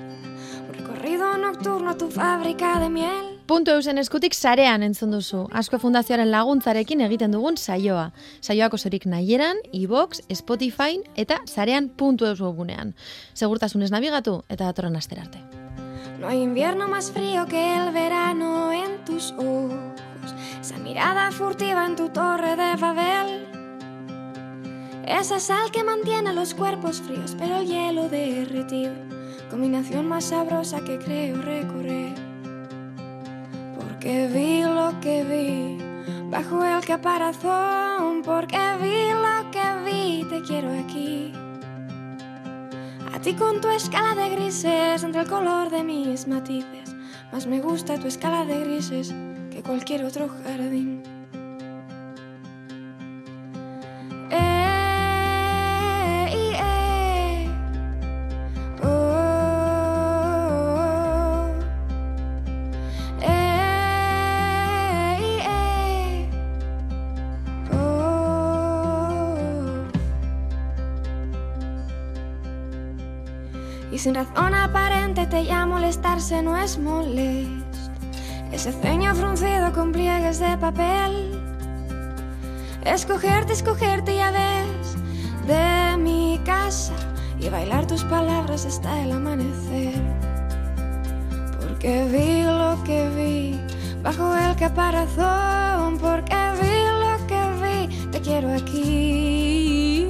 Un 0.67 0.73
recorrido 0.73 1.37
nocturno 1.37 1.91
a 1.91 1.97
tu 1.97 2.09
fábrica 2.09 2.79
de 2.79 2.89
miel. 2.89 3.36
Puntu 3.47 3.71
eusen 3.71 3.95
eskutik 3.95 4.33
sarean 4.35 4.83
entzun 4.83 5.13
duzu. 5.15 5.45
Asko 5.55 5.77
Fundazioaren 5.79 6.27
laguntzarekin 6.33 6.99
egiten 7.05 7.31
dugun 7.31 7.55
saioa. 7.55 8.09
Saioak 8.43 8.73
osorik 8.75 9.05
nahieran, 9.07 9.61
iBox, 9.71 10.19
Spotify 10.35 10.99
eta 11.15 11.37
sarean 11.47 11.87
puntu 11.87 12.27
eus 12.27 12.41
webunean. 12.41 12.91
Segurtasunez 13.33 13.89
eta 13.89 14.65
datorren 14.65 14.97
astera 14.97 15.21
arte. 15.21 15.39
No 16.19 16.27
hay 16.27 16.41
invierno 16.41 16.89
más 16.89 17.09
frío 17.11 17.45
que 17.45 17.77
el 17.77 17.93
verano 17.93 18.73
en 18.73 19.05
tus 19.05 19.31
ojos. 19.37 19.95
Esa 20.59 20.77
mirada 20.79 21.31
furtiva 21.31 21.85
en 21.85 21.95
tu 21.95 22.09
torre 22.09 22.57
de 22.57 22.75
Babel. 22.75 23.47
Esa 25.05 25.39
sal 25.39 25.71
que 25.71 25.85
mantiene 25.85 26.33
los 26.33 26.53
cuerpos 26.53 26.99
fríos, 27.01 27.33
pero 27.39 27.59
el 27.59 27.67
hielo 27.67 28.09
derretido. 28.09 28.91
Combinación 29.49 30.05
más 30.09 30.25
sabrosa 30.25 30.81
que 30.81 30.99
creo 30.99 31.41
recorrer. 31.41 32.26
Porque 33.99 34.27
vi 34.27 34.61
lo 34.61 34.93
que 35.01 35.23
vi 35.23 35.79
bajo 36.29 36.63
el 36.63 36.85
caparazón. 36.85 38.21
Porque 38.23 38.55
vi 38.79 39.09
lo 39.09 39.49
que 39.49 39.65
vi, 39.85 40.23
te 40.29 40.39
quiero 40.43 40.69
aquí. 40.69 41.33
A 43.11 43.19
ti 43.19 43.33
con 43.33 43.59
tu 43.59 43.69
escala 43.69 44.13
de 44.13 44.29
grises 44.35 45.03
entre 45.03 45.21
el 45.21 45.27
color 45.27 45.71
de 45.71 45.83
mis 45.83 46.27
matices. 46.27 46.95
Más 47.31 47.47
me 47.47 47.59
gusta 47.59 47.97
tu 47.97 48.05
escala 48.05 48.45
de 48.45 48.59
grises 48.59 49.15
que 49.49 49.63
cualquier 49.63 50.05
otro 50.05 50.29
jardín. 50.43 51.16
Sin 74.07 74.15
razón 74.15 74.53
aparente 74.53 75.25
te 75.25 75.43
ya 75.43 75.65
molestarse 75.65 76.41
no 76.41 76.55
es 76.55 76.79
molesto. 76.79 77.91
Ese 78.53 78.71
ceño 78.71 79.13
fruncido 79.13 79.73
con 79.73 79.91
pliegues 79.91 80.39
de 80.39 80.57
papel. 80.57 81.37
Escogerte, 82.85 83.51
escogerte 83.51 84.15
ya 84.15 84.31
ves 84.31 84.95
de 85.45 85.97
mi 85.97 86.39
casa 86.45 86.93
y 87.37 87.49
bailar 87.49 87.85
tus 87.85 88.05
palabras 88.05 88.65
hasta 88.65 89.01
el 89.01 89.11
amanecer. 89.11 90.01
Porque 91.59 92.05
vi 92.05 92.43
lo 92.43 92.81
que 92.85 93.09
vi 93.09 93.59
bajo 94.03 94.33
el 94.37 94.55
caparazón. 94.55 95.97
Porque 95.97 96.37
vi 96.61 96.75
lo 97.03 97.27
que 97.27 97.41
vi, 97.61 98.07
te 98.11 98.21
quiero 98.21 98.53
aquí. 98.53 100.07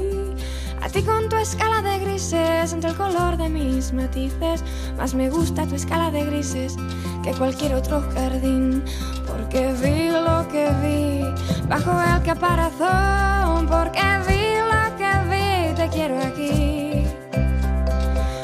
A 0.83 0.89
ti 0.89 1.01
con 1.01 1.27
tu 1.29 1.35
escala 1.37 1.81
de 1.81 1.96
entre 2.17 2.89
el 2.89 2.95
color 2.95 3.37
de 3.37 3.47
mis 3.47 3.93
matices. 3.93 4.63
Más 4.97 5.13
me 5.13 5.29
gusta 5.29 5.67
tu 5.67 5.75
escala 5.75 6.09
de 6.09 6.25
grises 6.25 6.75
que 7.23 7.31
cualquier 7.33 7.75
otro 7.75 8.01
jardín. 8.15 8.83
Porque 9.27 9.71
vi 9.73 10.09
lo 10.09 10.47
que 10.47 10.67
vi 10.81 11.67
bajo 11.69 11.91
el 12.01 12.23
caparazón. 12.23 13.67
Porque 13.67 14.01
vi 14.27 14.57
lo 14.65 14.97
que 14.97 15.11
vi, 15.29 15.75
te 15.75 15.87
quiero 15.89 16.17
aquí. 16.17 17.03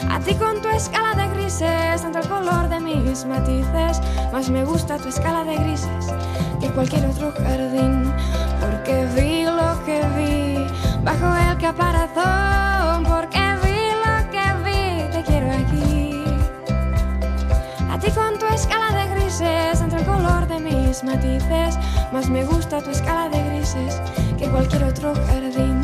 A 0.07 0.19
ti 0.19 0.35
con 0.35 0.61
tu 0.61 0.69
escala 0.69 1.15
de 1.15 1.33
grises 1.33 2.03
entre 2.03 2.21
el 2.21 2.27
color 2.27 2.69
de 2.69 2.79
mis 2.79 3.25
matices. 3.25 3.99
Más 4.31 4.51
me 4.51 4.63
gusta 4.65 4.97
tu 4.97 5.09
escala 5.09 5.43
de 5.45 5.55
grises 5.55 6.13
que 6.61 6.69
cualquier 6.69 7.07
otro 7.07 7.31
jardín. 7.31 8.13
Porque 8.61 9.07
vi 9.15 9.45
lo 9.45 9.83
que 9.83 9.99
vi 10.15 11.03
bajo 11.03 11.25
el 11.49 11.57
caparazón. 11.57 12.52
Matices. 21.01 21.79
Más 22.11 22.29
me 22.29 22.43
gusta 22.43 22.81
tu 22.81 22.91
escala 22.91 23.29
de 23.29 23.41
grises 23.49 24.01
que 24.37 24.47
cualquier 24.49 24.83
otro 24.83 25.13
jardín. 25.15 25.82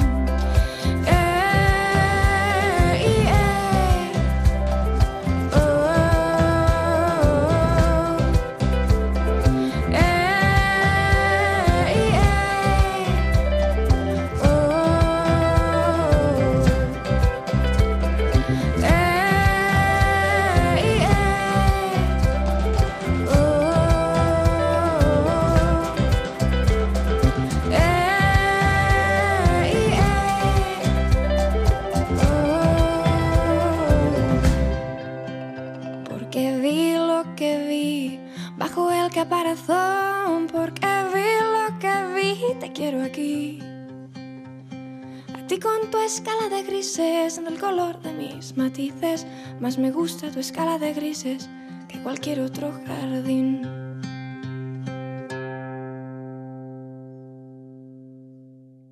Escala 46.10 46.50
de 46.50 46.64
grises, 46.64 47.38
en 47.38 47.46
el 47.46 47.60
color 47.60 48.02
de 48.02 48.12
mis 48.14 48.58
matices, 48.58 49.28
más 49.60 49.78
me 49.78 49.92
gusta 49.92 50.32
tu 50.32 50.40
escala 50.40 50.80
de 50.80 50.92
grises 50.92 51.48
que 51.88 52.02
cualquier 52.02 52.40
otro 52.40 52.72
jardín. 52.88 53.79